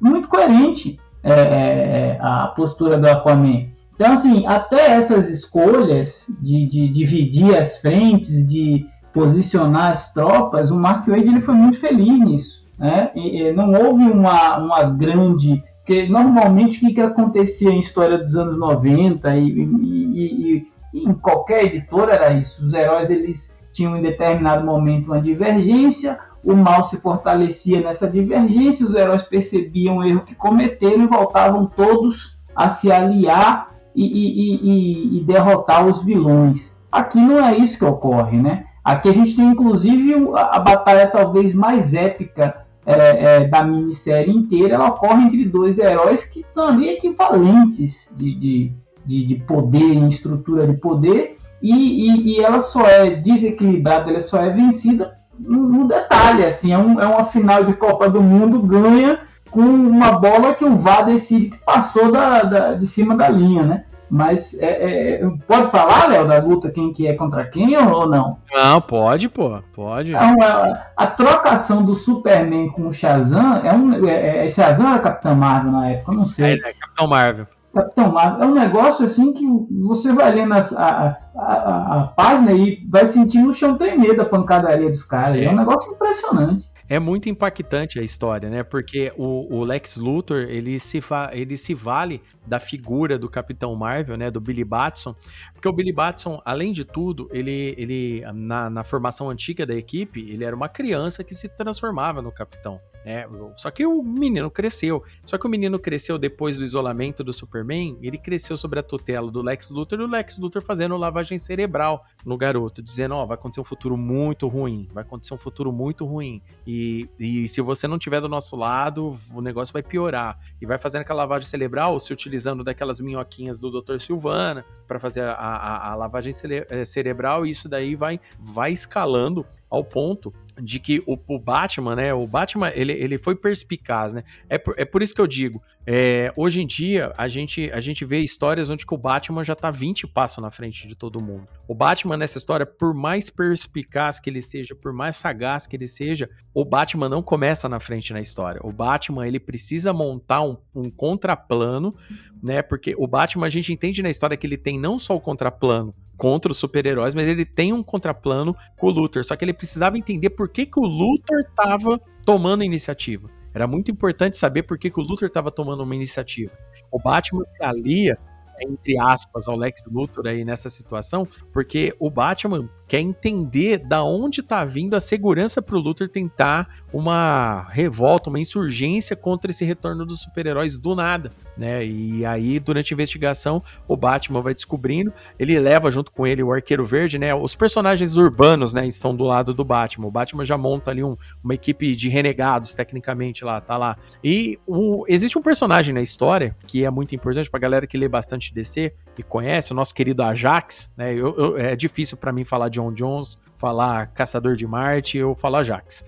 [0.00, 3.66] Muito coerente é, é, a postura do Aquaman.
[3.96, 10.76] Então, assim, até essas escolhas de, de dividir as frentes, de posicionar as tropas, o
[10.76, 12.64] Mark Wade ele foi muito feliz nisso.
[12.78, 13.10] Né?
[13.16, 18.34] E não houve uma, uma grande porque normalmente o que, que acontecia em história dos
[18.34, 22.60] anos 90 e, e, e, em qualquer editora era isso.
[22.60, 28.84] Os heróis eles tinham em determinado momento uma divergência, o mal se fortalecia nessa divergência,
[28.84, 33.68] os heróis percebiam o erro que cometeram e voltavam todos a se aliar
[34.04, 36.76] e, e, e, derrotar os vilões.
[36.92, 38.64] Aqui não é isso que ocorre, né?
[38.84, 44.74] Aqui a gente tem inclusive a, batalha talvez mais épica é, é, da minissérie inteira.
[44.74, 48.72] Ela ocorre entre dois heróis que são ali equivalentes de, de
[49.06, 54.20] de, de poder, em estrutura de poder, e, e, e, ela só é desequilibrada, ela
[54.20, 58.60] só é vencida no, detalhe, assim, é, um, é uma final de Copa do Mundo,
[58.60, 59.20] ganha
[59.50, 63.62] com uma bola que o VAR decide que passou da, da de cima da linha,
[63.62, 63.84] né?
[64.08, 68.38] Mas é, é, pode falar, Léo, da luta quem que é contra quem ou não?
[68.52, 70.14] Não, pode, pô, pode.
[70.14, 74.06] Então, a, a trocação do Superman com o Shazam é um.
[74.06, 76.12] É, é Shazam era Capitão Marvel na época?
[76.12, 76.44] Eu não sei.
[76.44, 77.46] É, é Capitão Marvel.
[77.74, 78.42] Capitão Marvel.
[78.42, 79.44] É um negócio assim que
[79.84, 84.24] você vai lendo a, a, a, a página e vai sentindo o chão tremer da
[84.24, 85.36] pancadaria dos caras.
[85.36, 85.44] É.
[85.44, 86.70] é um negócio impressionante.
[86.88, 88.62] É muito impactante a história, né?
[88.62, 91.00] Porque o, o Lex Luthor, ele se,
[91.32, 94.30] ele se vale da figura do Capitão Marvel, né?
[94.30, 95.14] Do Billy Batson.
[95.52, 100.20] Porque o Billy Batson, além de tudo, ele, ele na, na formação antiga da equipe,
[100.30, 102.80] ele era uma criança que se transformava no Capitão.
[103.04, 103.24] É,
[103.56, 105.02] só que o menino cresceu.
[105.24, 109.30] Só que o menino cresceu depois do isolamento do Superman, ele cresceu sobre a tutela
[109.30, 113.26] do Lex Luthor e o Lex Luthor fazendo lavagem cerebral no garoto, dizendo: Ó, oh,
[113.26, 116.42] vai acontecer um futuro muito ruim, vai acontecer um futuro muito ruim.
[116.66, 116.75] E,
[117.18, 120.38] e se você não tiver do nosso lado, o negócio vai piorar.
[120.60, 123.98] E vai fazendo aquela lavagem cerebral, se utilizando daquelas minhoquinhas do Dr.
[123.98, 128.72] Silvana para fazer a, a, a lavagem cere eh, cerebral, e isso daí vai, vai
[128.72, 132.14] escalando ao ponto de que o, o, Batman, né?
[132.14, 134.24] O Batman, ele, ele foi perspicaz, né?
[134.48, 137.78] É por, é por isso que eu digo, é, hoje em dia, a gente, a
[137.78, 141.46] gente vê histórias onde o Batman já tá 20 passos na frente de todo mundo.
[141.68, 145.86] O Batman nessa história, por mais perspicaz que ele seja, por mais sagaz que ele
[145.86, 148.60] seja, o Batman não começa na frente na história.
[148.64, 151.94] O Batman, ele precisa montar um, um contraplano,
[152.42, 152.62] né?
[152.62, 155.94] Porque o Batman, a gente entende na história que ele tem não só o contraplano,
[156.16, 159.24] contra os super-heróis, mas ele tem um contraplano com o Luthor.
[159.24, 163.28] Só que ele precisava entender por que, que o Luthor estava tomando iniciativa.
[163.54, 166.52] Era muito importante saber por que, que o Luthor estava tomando uma iniciativa.
[166.90, 168.18] O Batman se alia
[168.60, 174.40] entre aspas, ao Lex Luthor aí nessa situação, porque o Batman quer entender da onde
[174.40, 180.06] está vindo a segurança para o Luthor tentar uma revolta, uma insurgência contra esse retorno
[180.06, 181.84] dos super-heróis do nada, né?
[181.84, 186.52] E aí, durante a investigação, o Batman vai descobrindo, ele leva junto com ele o
[186.52, 187.34] Arqueiro Verde, né?
[187.34, 190.06] Os personagens urbanos, né, estão do lado do Batman.
[190.06, 193.96] O Batman já monta ali um, uma equipe de renegados, tecnicamente, lá, tá lá.
[194.22, 198.08] E o, existe um personagem na história que é muito importante pra galera que lê
[198.08, 201.12] bastante DC, e conhece, o nosso querido Ajax, né?
[201.12, 205.60] Eu, eu, é difícil para mim falar John Jones, falar Caçador de Marte ou falar
[205.60, 206.04] Ajax.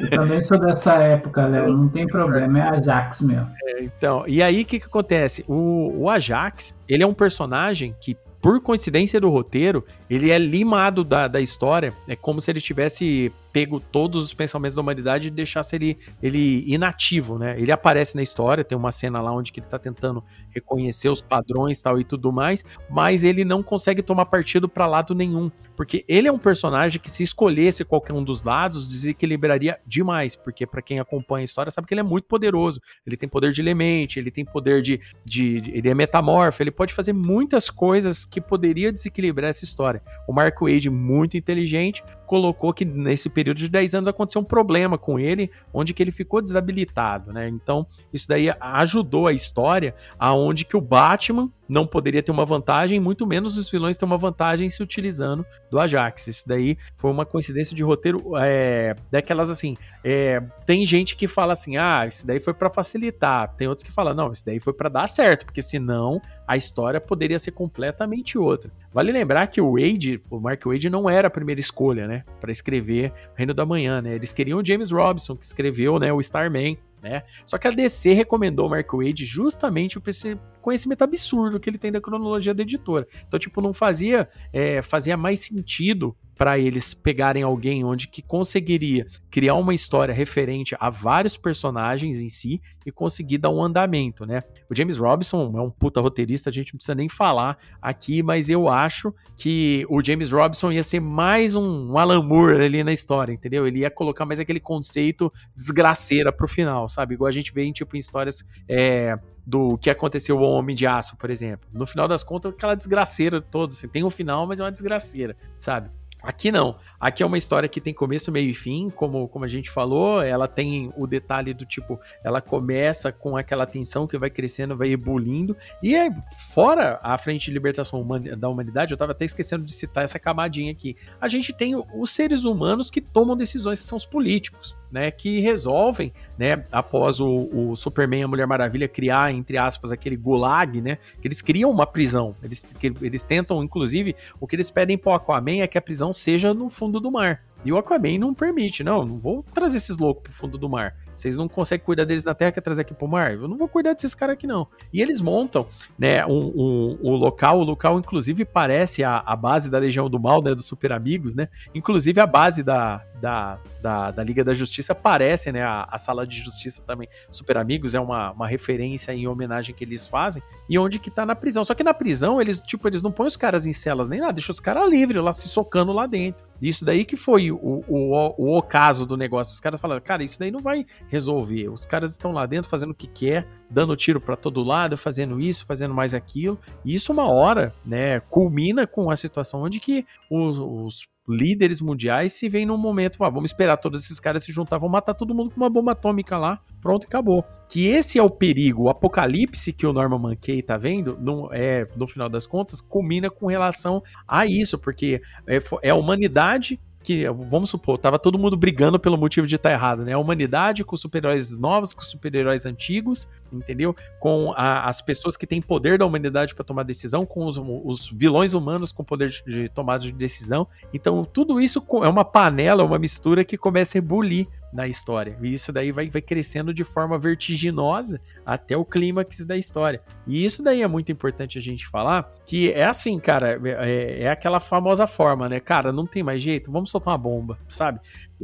[0.00, 3.50] Eu também sou dessa época, Léo, não tem problema, é Ajax mesmo.
[3.64, 5.44] É, então, e aí o que, que acontece?
[5.48, 11.02] O, o Ajax, ele é um personagem que por coincidência do roteiro, ele é limado
[11.02, 11.92] da, da história.
[12.06, 16.62] É como se ele tivesse pego todos os pensamentos da humanidade e deixasse ele, ele
[16.66, 17.58] inativo, né?
[17.58, 21.80] Ele aparece na história, tem uma cena lá onde ele tá tentando reconhecer os padrões
[21.80, 26.28] tal e tudo mais, mas ele não consegue tomar partido para lado nenhum, porque ele
[26.28, 31.00] é um personagem que se escolhesse qualquer um dos lados, desequilibraria demais, porque para quem
[31.00, 34.30] acompanha a história sabe que ele é muito poderoso, ele tem poder de elemente, ele
[34.30, 39.48] tem poder de, de ele é metamorfo, ele pode fazer muitas coisas que poderia desequilibrar
[39.48, 39.95] essa história.
[40.26, 44.98] O Mark Wade, muito inteligente, colocou que nesse período de 10 anos aconteceu um problema
[44.98, 47.48] com ele, onde que ele ficou desabilitado, né?
[47.48, 53.00] Então, isso daí ajudou a história aonde que o Batman não poderia ter uma vantagem,
[53.00, 56.26] muito menos os vilões ter uma vantagem se utilizando do Ajax.
[56.28, 59.76] Isso daí foi uma coincidência de roteiro é, daquelas assim.
[60.04, 63.54] É, tem gente que fala assim, ah, isso daí foi para facilitar.
[63.56, 67.00] Tem outros que falam, não, isso daí foi para dar certo, porque senão a história
[67.00, 68.70] poderia ser completamente outra.
[68.92, 72.52] Vale lembrar que o Wade, o Mark Wade não era a primeira escolha, né, para
[72.52, 74.14] escrever Reino da Manhã, né?
[74.14, 76.78] Eles queriam o James Robinson, que escreveu, né, o Starman.
[77.02, 77.22] Né?
[77.46, 81.78] Só que a DC recomendou o Mark Wade justamente por esse conhecimento absurdo que ele
[81.78, 83.06] tem da cronologia da editora.
[83.26, 89.06] Então, tipo, não fazia, é, fazia mais sentido para eles pegarem alguém onde que conseguiria
[89.30, 94.42] criar uma história referente a vários personagens em si e conseguir dar um andamento, né?
[94.70, 98.50] O James Robinson é um puta roteirista, a gente não precisa nem falar aqui, mas
[98.50, 102.92] eu acho que o James Robinson ia ser mais um, um Alan Moore ali na
[102.92, 103.66] história, entendeu?
[103.66, 107.14] Ele ia colocar mais aquele conceito desgraceira pro final, sabe?
[107.14, 110.86] Igual a gente vê em, tipo, em histórias é, do que aconteceu ao Homem de
[110.86, 111.68] Aço, por exemplo.
[111.72, 115.36] No final das contas, aquela desgraceira toda, assim, tem um final, mas é uma desgraceira,
[115.58, 115.88] sabe?
[116.22, 116.76] Aqui não.
[116.98, 120.22] Aqui é uma história que tem começo, meio e fim, como, como a gente falou.
[120.22, 124.90] Ela tem o detalhe do tipo, ela começa com aquela tensão que vai crescendo, vai
[124.90, 125.56] ebulindo.
[125.82, 126.10] E é,
[126.52, 128.04] fora a frente de libertação
[128.36, 130.96] da humanidade, eu tava até esquecendo de citar essa camadinha aqui.
[131.20, 135.40] A gente tem os seres humanos que tomam decisões, que são os políticos né, que
[135.40, 140.80] resolvem, né, após o, o, Superman e a Mulher Maravilha criar, entre aspas, aquele gulag,
[140.80, 142.34] né, que eles criam uma prisão.
[142.42, 146.12] Eles, que, eles tentam, inclusive, o que eles pedem pro Aquaman é que a prisão
[146.12, 147.42] seja no fundo do mar.
[147.68, 150.94] E o Aquaman não permite, não, não vou trazer esses loucos pro fundo do mar.
[151.16, 153.32] Vocês não conseguem cuidar deles na Terra, quer trazer aqui pro mar?
[153.32, 154.68] Eu não vou cuidar desses caras aqui, não.
[154.92, 155.66] E eles montam,
[155.98, 160.20] né, um, um, um, local, o local, inclusive, parece a, a base da Legião do
[160.20, 161.48] Mal, né, dos Super Amigos, né?
[161.74, 165.62] Inclusive, a base da, da, da, da Liga da Justiça parece, né?
[165.62, 167.08] A, a, Sala de Justiça também.
[167.30, 170.42] Super Amigos é uma, uma referência em homenagem que eles fazem.
[170.68, 171.64] E onde que tá na prisão.
[171.64, 174.34] Só que na prisão, eles, tipo, eles não põem os caras em celas nem nada,
[174.34, 176.44] deixam os caras livres lá se socando lá dentro.
[176.60, 179.52] Isso daí que foi o, o, o, ocaso do negócio.
[179.52, 181.68] Os caras falaram, cara, isso daí não vai resolver.
[181.68, 185.40] Os caras estão lá dentro fazendo o que quer, dando tiro para todo lado, fazendo
[185.40, 186.58] isso, fazendo mais aquilo.
[186.84, 192.32] E isso uma hora, né, culmina com a situação onde que os, os líderes mundiais
[192.32, 195.34] se veem num momento, ah, vamos esperar todos esses caras se juntar, vão matar todo
[195.34, 197.44] mundo com uma bomba atômica lá, pronto, acabou.
[197.68, 201.86] Que esse é o perigo, o apocalipse que o Norman Mankey tá vendo, no, é,
[201.96, 207.24] no final das contas, culmina com relação a isso, porque é, é a humanidade que,
[207.28, 210.12] vamos supor, tava todo mundo brigando pelo motivo de estar tá errado, né?
[210.12, 213.94] A humanidade com super-heróis novos, com super-heróis antigos, entendeu?
[214.18, 218.10] Com a, as pessoas que têm poder da humanidade para tomar decisão, com os, os,
[218.12, 220.66] vilões humanos com poder de, de tomada de decisão.
[220.92, 225.36] Então, tudo isso é uma panela, uma mistura que começa a ebulir na história.
[225.42, 230.02] E isso daí vai, vai crescendo de forma vertiginosa até o clímax da história.
[230.26, 234.30] E isso daí é muito importante a gente falar, que é assim, cara, é, é
[234.30, 235.58] aquela famosa forma, né?
[235.58, 238.00] Cara, não tem mais jeito, vamos soltar uma bomba, sabe?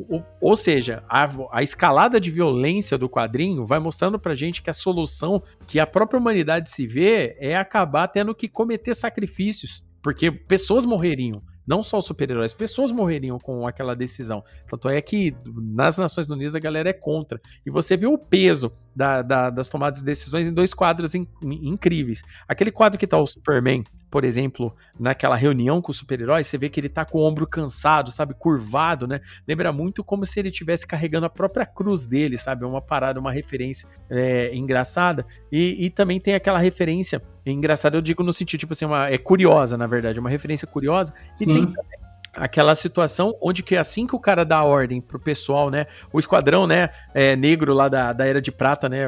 [0.09, 4.71] Ou, ou seja, a, a, escalada de violência do quadrinho vai mostrando pra gente que
[4.71, 10.31] a solução que a própria humanidade se vê é acabar tendo que cometer sacrifícios, porque
[10.31, 14.43] pessoas morreriam Não só os super-heróis, pessoas morreriam com aquela decisão.
[14.67, 17.41] Tanto é que nas Nações Unidas a galera é contra.
[17.65, 21.27] E você vê o peso da, da, das tomadas de decisões em dois quadros in,
[21.43, 22.23] in, incríveis.
[22.47, 26.69] Aquele quadro que tá o Superman, por exemplo, naquela reunião com os super-heróis, você vê
[26.69, 29.21] que ele tá com o ombro cansado, sabe, curvado, né?
[29.49, 32.65] Lembra muito como se ele estivesse carregando a própria cruz dele, sabe?
[32.65, 35.25] É uma parada, uma referência é, engraçada.
[35.51, 39.19] E, e também tem aquela referência engraçada, eu digo no sentido, tipo assim, uma, é
[39.19, 41.15] curiosa, na verdade, uma referência curiosa.
[41.41, 41.55] E Sim.
[41.55, 45.71] tem também aquela situação onde que assim que o cara dá a ordem pro pessoal,
[45.71, 49.07] né, o esquadrão, né, é, negro lá da, da Era de Prata, né,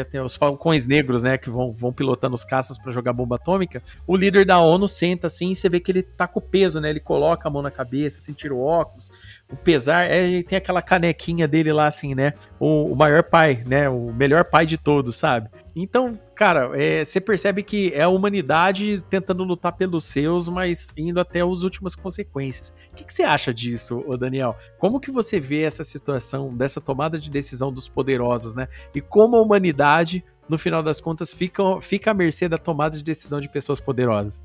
[0.00, 3.82] até, os falcões negros, né, que vão, vão pilotando os caças para jogar bomba atômica,
[4.06, 6.90] o líder da ONU senta assim e você vê que ele tá com peso, né,
[6.90, 9.10] ele coloca a mão na cabeça, assim, o óculos,
[9.54, 13.88] o pesar, é, tem aquela canequinha dele lá, assim, né, o, o maior pai, né,
[13.88, 15.48] o melhor pai de todos, sabe?
[15.76, 21.20] Então, cara, é, você percebe que é a humanidade tentando lutar pelos seus, mas indo
[21.20, 22.72] até as últimas consequências.
[22.92, 24.56] O que, que você acha disso, ô Daniel?
[24.78, 28.68] Como que você vê essa situação, dessa tomada de decisão dos poderosos, né?
[28.94, 33.02] E como a humanidade, no final das contas, fica, fica à mercê da tomada de
[33.02, 34.42] decisão de pessoas poderosas?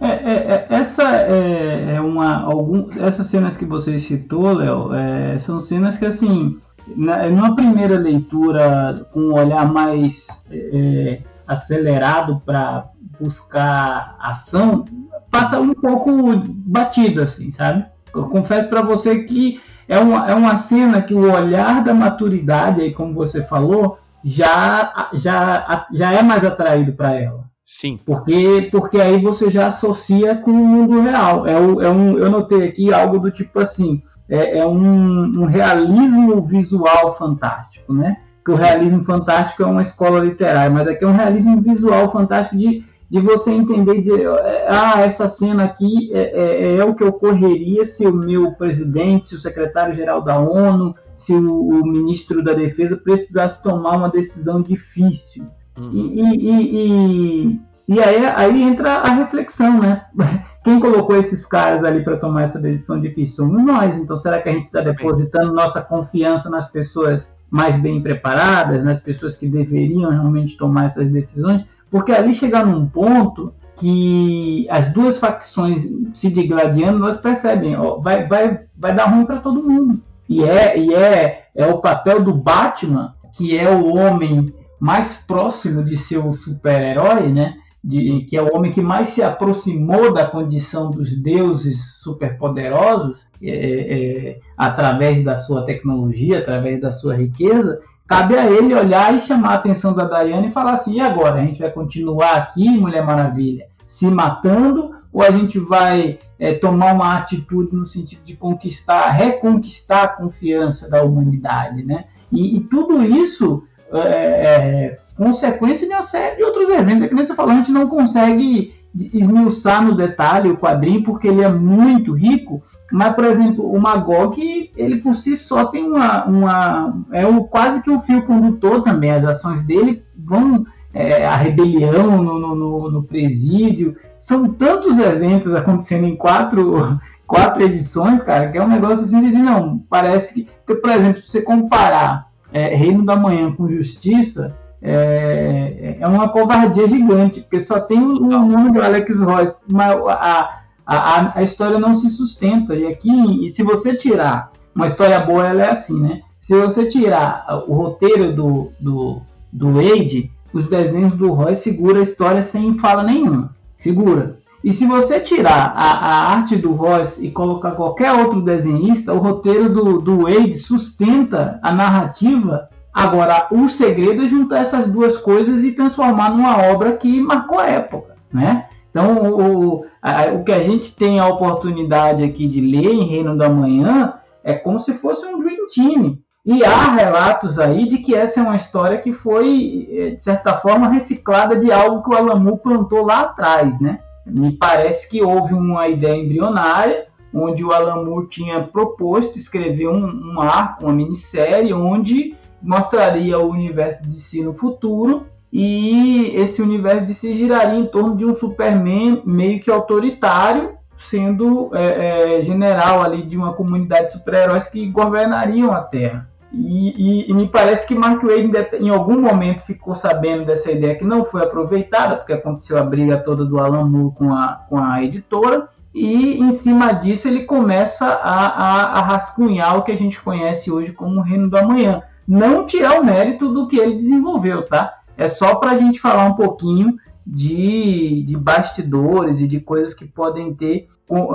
[0.00, 2.42] É, é, é, essa é, é, uma.
[2.42, 6.58] Algum, essas cenas que você citou, Léo, é, são cenas que assim
[6.96, 12.88] na, numa primeira leitura, com um olhar mais é, acelerado para
[13.20, 14.84] buscar ação,
[15.30, 17.84] passa um pouco batido, assim, sabe?
[18.14, 22.80] Eu confesso para você que é uma, é uma cena que o olhar da maturidade,
[22.80, 27.49] aí como você falou, já, já, já é mais atraído para ela.
[27.72, 28.00] Sim.
[28.04, 31.46] Porque, porque aí você já associa com o mundo real.
[31.46, 35.44] É, o, é um, eu notei aqui algo do tipo assim: é, é um, um,
[35.44, 38.16] realismo visual fantástico, né?
[38.44, 42.56] Que o realismo fantástico é uma escola literária, mas aqui é um realismo visual fantástico
[42.58, 44.26] de, de você entender e dizer,
[44.66, 49.36] ah, essa cena aqui é, é, é, o que ocorreria se o meu presidente, se
[49.36, 55.46] o secretário-geral da ONU, se o, o, ministro da Defesa precisasse tomar uma decisão difícil.
[55.80, 55.90] Uhum.
[55.92, 60.04] E, e, e, e, aí, aí entra a reflexão, né?
[60.62, 63.96] Quem colocou esses caras ali para tomar essa decisão difícil somos nós.
[63.96, 69.00] Então, será que a gente está depositando nossa confiança nas pessoas mais bem preparadas, nas
[69.00, 71.64] pessoas que deveriam realmente tomar essas decisões?
[71.90, 78.26] Porque ali chegar num ponto que as duas facções se digladiando, elas percebem, ó, vai,
[78.28, 80.02] vai, vai dar ruim para todo mundo.
[80.28, 85.84] E é, e é, é o papel do Batman, que é o homem mais próximo
[85.84, 87.54] de ser super-herói, né?
[87.82, 93.50] De, que é o homem que mais se aproximou da condição dos deuses superpoderosos é,
[93.50, 99.52] é, através da sua tecnologia, através da sua riqueza, cabe a ele olhar e chamar
[99.52, 101.40] a atenção da Diana e falar assim: e agora?
[101.40, 104.98] A gente vai continuar aqui, Mulher Maravilha, se matando?
[105.12, 110.88] Ou a gente vai é, tomar uma atitude no sentido de conquistar, reconquistar a confiança
[110.88, 112.04] da humanidade, né?
[112.30, 117.02] E, e tudo isso é, é, consequência de uma série de outros eventos.
[117.02, 121.28] É que nem você falou, a gente não consegue esmiuçar no detalhe o quadrinho porque
[121.28, 126.24] ele é muito rico, mas, por exemplo, o Magog, ele por si só tem uma.
[126.24, 129.10] uma é quase que um fio condutor também.
[129.10, 130.64] As ações dele vão.
[130.92, 133.94] É, a rebelião no, no, no, presídio.
[134.18, 139.30] São tantos eventos acontecendo em quatro, quatro edições, cara, que é um negócio assim, de
[139.30, 140.74] não, parece que.
[140.74, 146.88] Por exemplo, se você comparar é, Reino da Manhã com Justiça, é, é uma covardia
[146.88, 151.94] gigante, porque só tem o nome do Alex Royce, mas a, a, a, história não
[151.94, 152.74] se sustenta.
[152.74, 156.22] E aqui, e se você tirar, uma história boa ela é assim, né?
[156.38, 159.20] Se você tirar o roteiro do, do,
[159.52, 163.54] do Wade, os desenhos do Roy segura a história sem fala nenhuma.
[163.76, 164.39] Segura.
[164.62, 169.18] E se você tirar a, a arte do Royce e colocar qualquer outro desenhista, o
[169.18, 172.66] roteiro do, do Wade sustenta a narrativa.
[172.92, 177.66] Agora, o segredo é juntar essas duas coisas e transformar numa obra que marcou a
[177.66, 178.66] época, né?
[178.90, 183.38] Então, o, a, o que a gente tem a oportunidade aqui de ler em Reino
[183.38, 186.18] da Manhã é como se fosse um Dream Team.
[186.44, 190.54] E há relatos aí de que essa é uma história que foi, eh, de certa
[190.54, 194.00] forma, reciclada de algo que o Alamu plantou lá atrás, né?
[194.30, 200.34] Me parece que houve uma ideia embrionária, onde o Alan Moore tinha proposto escrever um,
[200.34, 207.06] um arco, uma minissérie, onde mostraria o universo de si no futuro e esse universo
[207.06, 213.02] de si giraria em torno de um Superman meio que autoritário, sendo é, é, general
[213.02, 216.29] ali de uma comunidade de super-heróis que governariam a Terra.
[216.52, 220.96] E, e, e, me parece que Mark Wade em algum momento ficou sabendo dessa ideia
[220.96, 224.76] que não foi aproveitada, porque aconteceu a briga toda do Alan Moore com a, com
[224.76, 229.96] a editora, e em cima disso ele começa a, a, a rascunhar o que a
[229.96, 232.02] gente conhece hoje como o Reino do Amanhã.
[232.26, 234.98] Não tirar o mérito do que ele desenvolveu, tá?
[235.16, 236.96] É só para a gente falar um pouquinho
[237.26, 240.88] de, de bastidores e de coisas que podem ter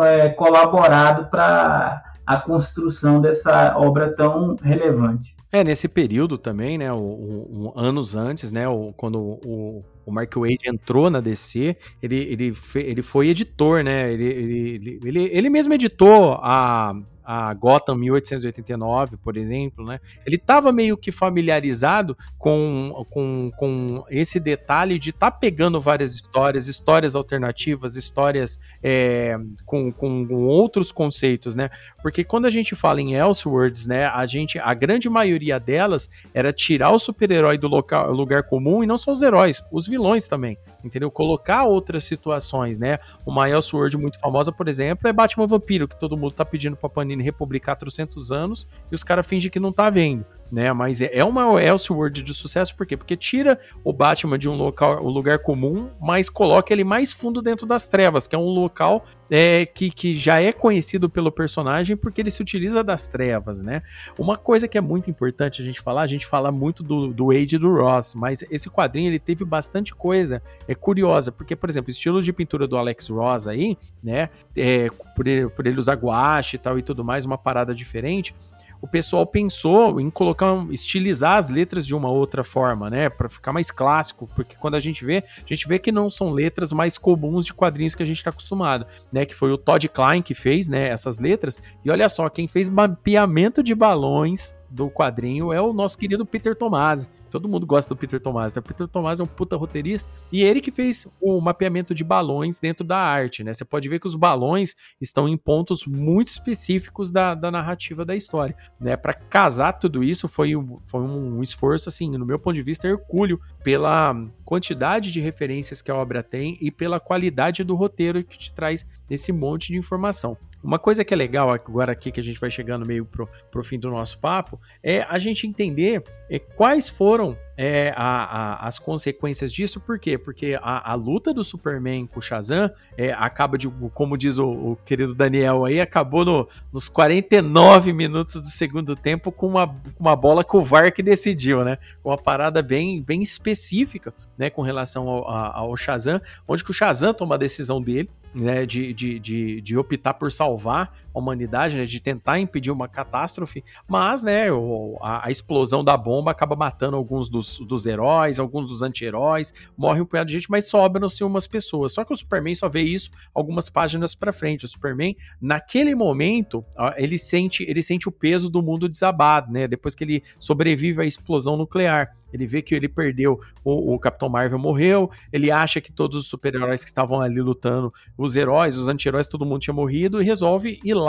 [0.04, 5.36] é, colaborado para a construção dessa obra tão relevante.
[5.52, 10.68] É, nesse período também, né, o, anos antes, né, o, quando o, o Mark Wade
[10.68, 16.34] entrou na DC, ele, ele, ele foi editor, né, ele, ele, ele, ele mesmo editou
[16.42, 16.94] a,
[17.26, 20.00] a Gotham 1889, por exemplo, né?
[20.26, 26.14] Ele estava meio que familiarizado com, com, com esse detalhe de estar tá pegando várias
[26.14, 31.70] histórias, histórias alternativas, histórias é, com, com, com, outros conceitos, né?
[32.02, 36.54] Porque quando a gente fala em Elseworlds, né, a gente, a grande maioria delas era
[36.54, 40.58] tirar o super-herói do local, lugar comum e não só os heróis, os vilões também
[40.86, 41.10] entendeu?
[41.10, 43.00] Colocar outras situações, né?
[43.26, 46.88] Uma Elseworld muito famosa, por exemplo, é Batman Vampiro, que todo mundo tá pedindo pra
[46.88, 50.72] Panini republicar 300 anos e os caras fingem que não tá vendo né?
[50.74, 52.96] Mas é, é uma Elseworld de sucesso, por quê?
[52.96, 57.42] Porque tira o Batman de um local, um lugar comum, mas coloca ele mais fundo
[57.42, 61.98] dentro das trevas, que é um local é, que, que já é conhecido pelo personagem
[61.98, 63.82] porque ele se utiliza das trevas, né?
[64.18, 67.32] Uma coisa que é muito importante a gente falar, a gente fala muito do, do
[67.32, 71.70] Age e do Ross, mas esse quadrinho ele teve bastante coisa é curiosa, porque, por
[71.70, 74.30] exemplo, o estilo de pintura do Alex Ross aí, né?
[74.56, 78.36] É, por, ele, por ele usar guache e tal e tudo mais, uma parada diferente
[78.82, 83.52] o pessoal pensou em colocar, estilizar as letras de uma outra forma, né, para ficar
[83.52, 86.98] mais clássico, porque quando a gente vê, a gente vê que não são letras mais
[86.98, 90.34] comuns de quadrinhos que a gente está acostumado, né, que foi o Todd Klein que
[90.34, 91.62] fez, né, essas letras.
[91.84, 96.56] E olha só, quem fez mapeamento de balões do quadrinho é o nosso querido Peter
[96.56, 97.08] Tomasi.
[97.36, 98.62] Todo mundo gosta do Peter Tomás, né?
[98.62, 102.62] O Peter Tomás é um puta roteirista e ele que fez o mapeamento de balões
[102.62, 103.54] dentro da arte, né?
[103.54, 108.16] Você pode ver que os balões estão em pontos muito específicos da, da narrativa da
[108.16, 108.96] história, né?
[108.96, 110.54] Para casar tudo isso foi,
[110.86, 114.16] foi um esforço, assim, no meu ponto de vista, hercúleo pela
[114.46, 118.88] quantidade de referências que a obra tem e pela qualidade do roteiro que te traz
[119.10, 120.38] esse monte de informação.
[120.66, 123.64] Uma coisa que é legal agora aqui, que a gente vai chegando meio pro, pro
[123.64, 128.80] fim do nosso papo, é a gente entender é, quais foram é, a, a, as
[128.80, 130.18] consequências disso, por quê?
[130.18, 134.50] Porque a, a luta do Superman com o Shazam é, acaba de, como diz o,
[134.50, 140.16] o querido Daniel aí, acabou no, nos 49 minutos do segundo tempo com uma, uma
[140.16, 141.78] bola que o VAR que decidiu, né?
[142.04, 147.14] Uma parada bem, bem específica, né, com relação ao, ao Shazam, onde que o Shazam
[147.14, 152.00] toma a decisão dele, né, de, de, de, de, optar por salvar humanidade, né, de
[152.00, 157.30] tentar impedir uma catástrofe, mas né, o, a, a, explosão da bomba acaba matando alguns
[157.30, 161.94] dos, dos heróis, alguns dos anti-heróis, morre um punhado de gente, mas sobram-se umas pessoas.
[161.94, 164.66] Só que o Superman só vê isso algumas páginas para frente.
[164.66, 166.66] O Superman, naquele momento,
[166.98, 169.68] ele sente, ele sente o peso do mundo desabado, né?
[169.68, 172.16] Depois que ele sobrevive à explosão nuclear.
[172.34, 176.28] Ele vê que ele perdeu, o, o Capitão Marvel morreu, ele acha que todos os
[176.28, 180.80] super-heróis que estavam ali lutando, os heróis, os anti-heróis, todo mundo tinha morrido e resolve
[180.84, 181.05] ir lá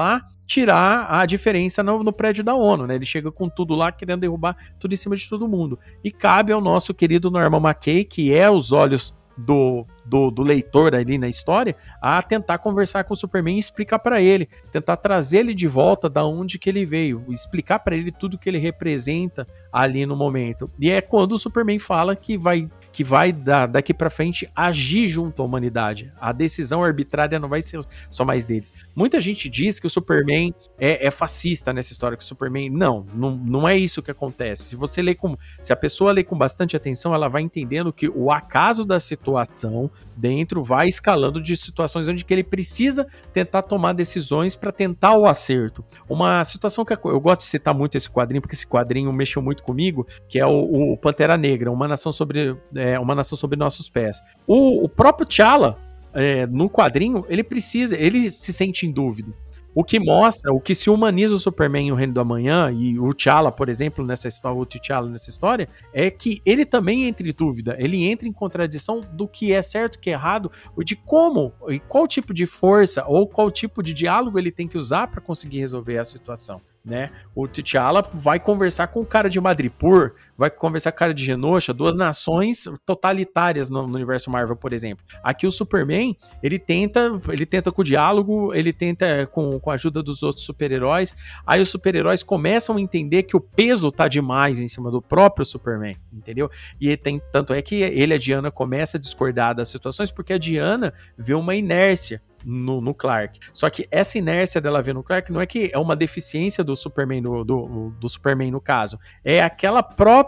[0.47, 2.95] tirar a diferença no, no, prédio da ONU, né?
[2.95, 5.79] Ele chega com tudo lá, querendo derrubar tudo em cima de todo mundo.
[6.05, 10.95] E cabe ao nosso querido Norman McKay, que é os olhos do, do, do, leitor
[10.95, 15.39] ali na história, a tentar conversar com o Superman e explicar para ele, tentar trazer
[15.39, 19.47] ele de volta da onde que ele veio, explicar para ele tudo que ele representa
[19.71, 20.71] ali no momento.
[20.81, 22.67] E é quando o Superman fala que vai
[22.97, 26.11] que vai da, daqui para frente agir junto à humanidade.
[26.19, 27.79] A decisão arbitrária não vai ser
[28.11, 28.73] só mais deles.
[28.95, 32.71] Muita gente diz que o Superman é, é fascista nessa história, que o Superman.
[32.71, 34.63] Não, não, não é isso que acontece.
[34.63, 35.37] Se você lê com.
[35.61, 39.91] Se a pessoa lê com bastante atenção, ela vai entendendo que o acaso da situação
[40.17, 45.27] dentro vai escalando de situações onde que ele precisa tentar tomar decisões para tentar o
[45.27, 45.85] acerto.
[46.09, 49.63] Uma situação que eu gosto de citar muito esse quadrinho, porque esse quadrinho mexeu muito
[49.63, 52.57] comigo, que é o, o Pantera Negra, uma nação sobre.
[52.75, 54.21] É, é, uma nação sob nossos pés.
[54.47, 55.79] O, o próprio T'Challa,
[56.15, 59.33] é, no quadrinho, ele precisa, ele se sente em dúvida.
[59.75, 62.99] O que mostra, o que se humaniza o Superman e o Reino do Amanhã, e
[62.99, 67.29] o T'Challa, por exemplo, nessa história, o T'Challa nessa história, é que ele também entra
[67.29, 70.51] em dúvida, ele entra em contradição do que é certo, que é errado,
[70.83, 74.79] de como, e qual tipo de força, ou qual tipo de diálogo ele tem que
[74.79, 77.11] usar para conseguir resolver a situação né?
[77.35, 81.73] O T'Challa vai conversar com o cara de Madripoor, vai conversar com cara de Genosha,
[81.73, 85.05] duas nações totalitárias no, no, universo Marvel, por exemplo.
[85.23, 89.75] Aqui o Superman, ele tenta, ele tenta com o diálogo, ele tenta com, com a
[89.75, 91.15] ajuda dos outros super-heróis.
[91.47, 95.45] Aí os super-heróis começam a entender que o peso tá demais em cima do próprio
[95.45, 96.51] Superman, entendeu?
[96.81, 100.39] E tem tanto é que ele a Diana começa a discordar das situações porque a
[100.39, 103.41] Diana vê uma inércia no, no, Clark.
[103.53, 106.77] Só que essa inércia dela ver no Clark não é que é uma deficiência do
[106.77, 108.99] Superman no, do, do Superman no caso.
[109.25, 110.26] É aquela própria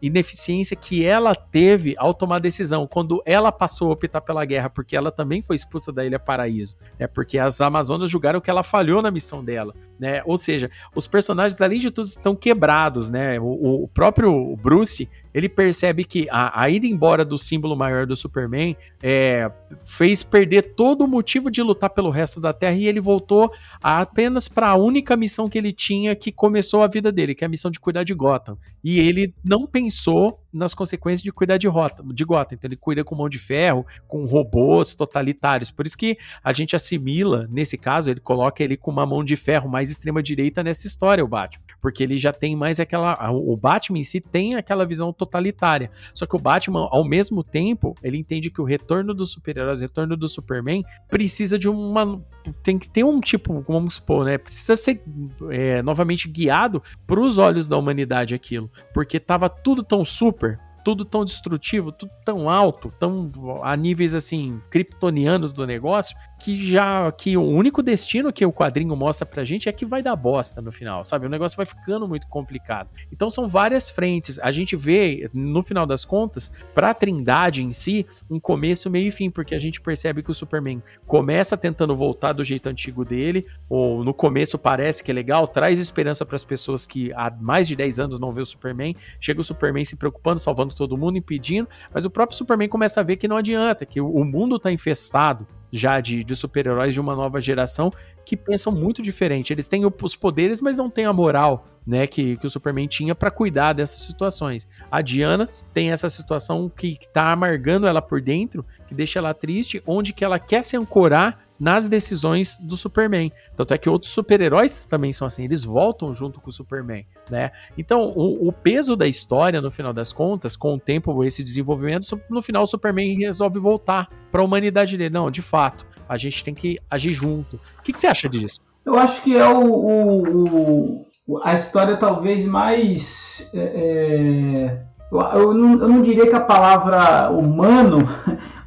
[0.00, 4.96] ineficiência que ela teve ao tomar decisão quando ela passou a optar pela guerra, porque
[4.96, 6.76] ela também foi expulsa da Ilha Paraíso.
[6.98, 10.22] É porque as Amazonas julgaram que ela falhou na missão dela, né?
[10.24, 13.40] Ou seja, os personagens além de tudo estão quebrados, né?
[13.40, 18.16] O, o próprio Bruce ele percebe que a, a ida embora do símbolo maior do
[18.16, 19.50] Superman é,
[19.84, 24.48] fez perder todo o motivo de lutar pelo resto da Terra e ele voltou apenas
[24.48, 27.50] para a única missão que ele tinha que começou a vida dele, que é a
[27.50, 28.58] missão de cuidar de Gotham.
[28.82, 32.54] E ele não pensou nas consequências de cuidar de, rota, de Gotham.
[32.54, 35.70] Então ele cuida com mão de ferro, com robôs totalitários.
[35.70, 39.36] Por isso que a gente assimila, nesse caso, ele coloca ele com uma mão de
[39.36, 41.64] ferro mais extrema-direita nessa história, o Batman.
[41.80, 43.30] Porque ele já tem mais aquela.
[43.30, 45.90] O Batman em si tem aquela visão totalitária.
[46.14, 49.82] Só que o Batman, ao mesmo tempo, ele entende que o retorno dos super-heróis, o
[49.82, 52.20] retorno do Superman, precisa de uma.
[52.62, 54.38] Tem que ter um tipo, vamos supor, né?
[54.38, 55.02] Precisa ser
[55.50, 58.70] é, novamente guiado para os olhos da humanidade aquilo.
[58.94, 60.58] Porque tava tudo tão super
[60.88, 63.30] tudo tão destrutivo, tudo tão alto, tão
[63.62, 68.96] a níveis assim kryptonianos do negócio, que já que o único destino que o quadrinho
[68.96, 71.26] mostra pra gente é que vai dar bosta no final, sabe?
[71.26, 72.88] O negócio vai ficando muito complicado.
[73.12, 74.38] Então são várias frentes.
[74.38, 79.10] A gente vê no final das contas, pra Trindade em si, um começo, meio e
[79.10, 83.44] fim, porque a gente percebe que o Superman começa tentando voltar do jeito antigo dele,
[83.68, 87.68] ou no começo parece que é legal, traz esperança para as pessoas que há mais
[87.68, 91.18] de 10 anos não vê o Superman, chega o Superman se preocupando, salvando todo mundo,
[91.18, 94.72] impedindo, mas o próprio Superman começa a ver que não adianta, que o mundo tá
[94.72, 97.92] infestado já de, de super-heróis de uma nova geração
[98.24, 99.52] que pensam muito diferente.
[99.52, 103.14] Eles têm os poderes, mas não têm a moral, né, que, que o Superman tinha
[103.14, 104.68] para cuidar dessas situações.
[104.90, 109.34] A Diana tem essa situação que, que tá amargando ela por dentro, que deixa ela
[109.34, 113.32] triste, onde que ela quer se ancorar nas decisões do Superman.
[113.56, 117.50] Tanto é que outros super-heróis também são assim, eles voltam junto com o Superman, né?
[117.76, 122.06] Então, o, o, peso da história, no final das contas, com o tempo, esse desenvolvimento,
[122.30, 125.10] no final o Superman resolve voltar para a humanidade dele.
[125.10, 127.56] Não, de fato, a gente tem que agir junto.
[127.78, 128.60] O que, que você acha disso?
[128.84, 133.48] Eu acho que é o, o, o a história talvez mais.
[133.52, 138.06] É, é eu, eu, não, eu não diria que a palavra humano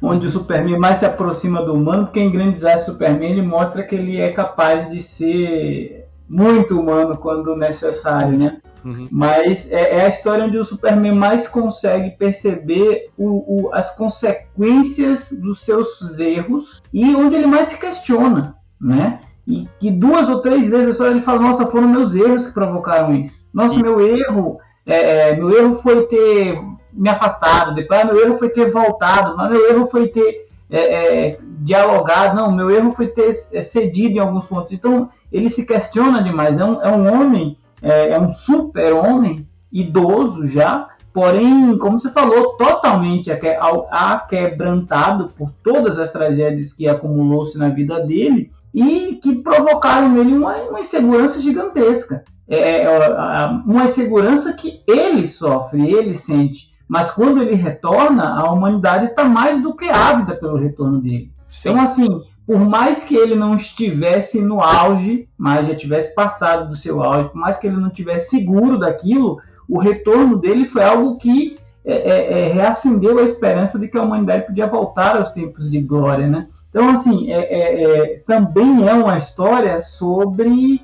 [0.02, 3.82] onde o Superman mais se aproxima do humano, porque em Grandes Astros Superman ele mostra
[3.82, 8.58] que ele é capaz de ser muito humano quando necessário, né?
[8.84, 9.06] Uhum.
[9.10, 15.30] Mas é, é, a história onde o Superman mais consegue perceber o, o, as consequências
[15.30, 19.20] dos seus erros e onde ele mais se questiona, né?
[19.46, 22.54] E que duas ou três vezes a história ele fala: Nossa, foram meus erros que
[22.54, 23.34] provocaram isso.
[23.52, 23.82] Nossa, e...
[23.82, 26.58] meu erro, é, é, meu erro foi ter
[26.92, 31.28] me afastado, depois ah, meu erro foi ter voltado, mas meu erro foi ter é,
[31.28, 34.72] é, dialogado, não, meu erro foi ter é, cedido em alguns pontos.
[34.72, 36.58] Então ele se questiona demais.
[36.58, 42.56] É um, é um homem, é, é um super-homem, idoso já, porém, como você falou,
[42.56, 50.34] totalmente aquebrantado por todas as tragédias que acumulou-se na vida dele e que provocaram nele
[50.34, 52.24] uma, uma insegurança gigantesca.
[52.48, 56.71] É, é uma insegurança que ele sofre, ele sente.
[56.92, 61.32] Mas quando ele retorna, a humanidade está mais do que ávida pelo retorno dele.
[61.48, 61.70] Sim.
[61.70, 66.76] Então, assim, por mais que ele não estivesse no auge, mas já tivesse passado do
[66.76, 71.16] seu auge, por mais que ele não tivesse seguro daquilo, o retorno dele foi algo
[71.16, 75.70] que é, é, é, reacendeu a esperança de que a humanidade podia voltar aos tempos
[75.70, 76.46] de glória, né?
[76.68, 80.82] Então, assim, é, é, é também é uma história sobre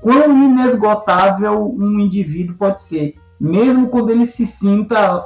[0.00, 5.24] quão inesgotável um indivíduo pode ser mesmo quando ele se sinta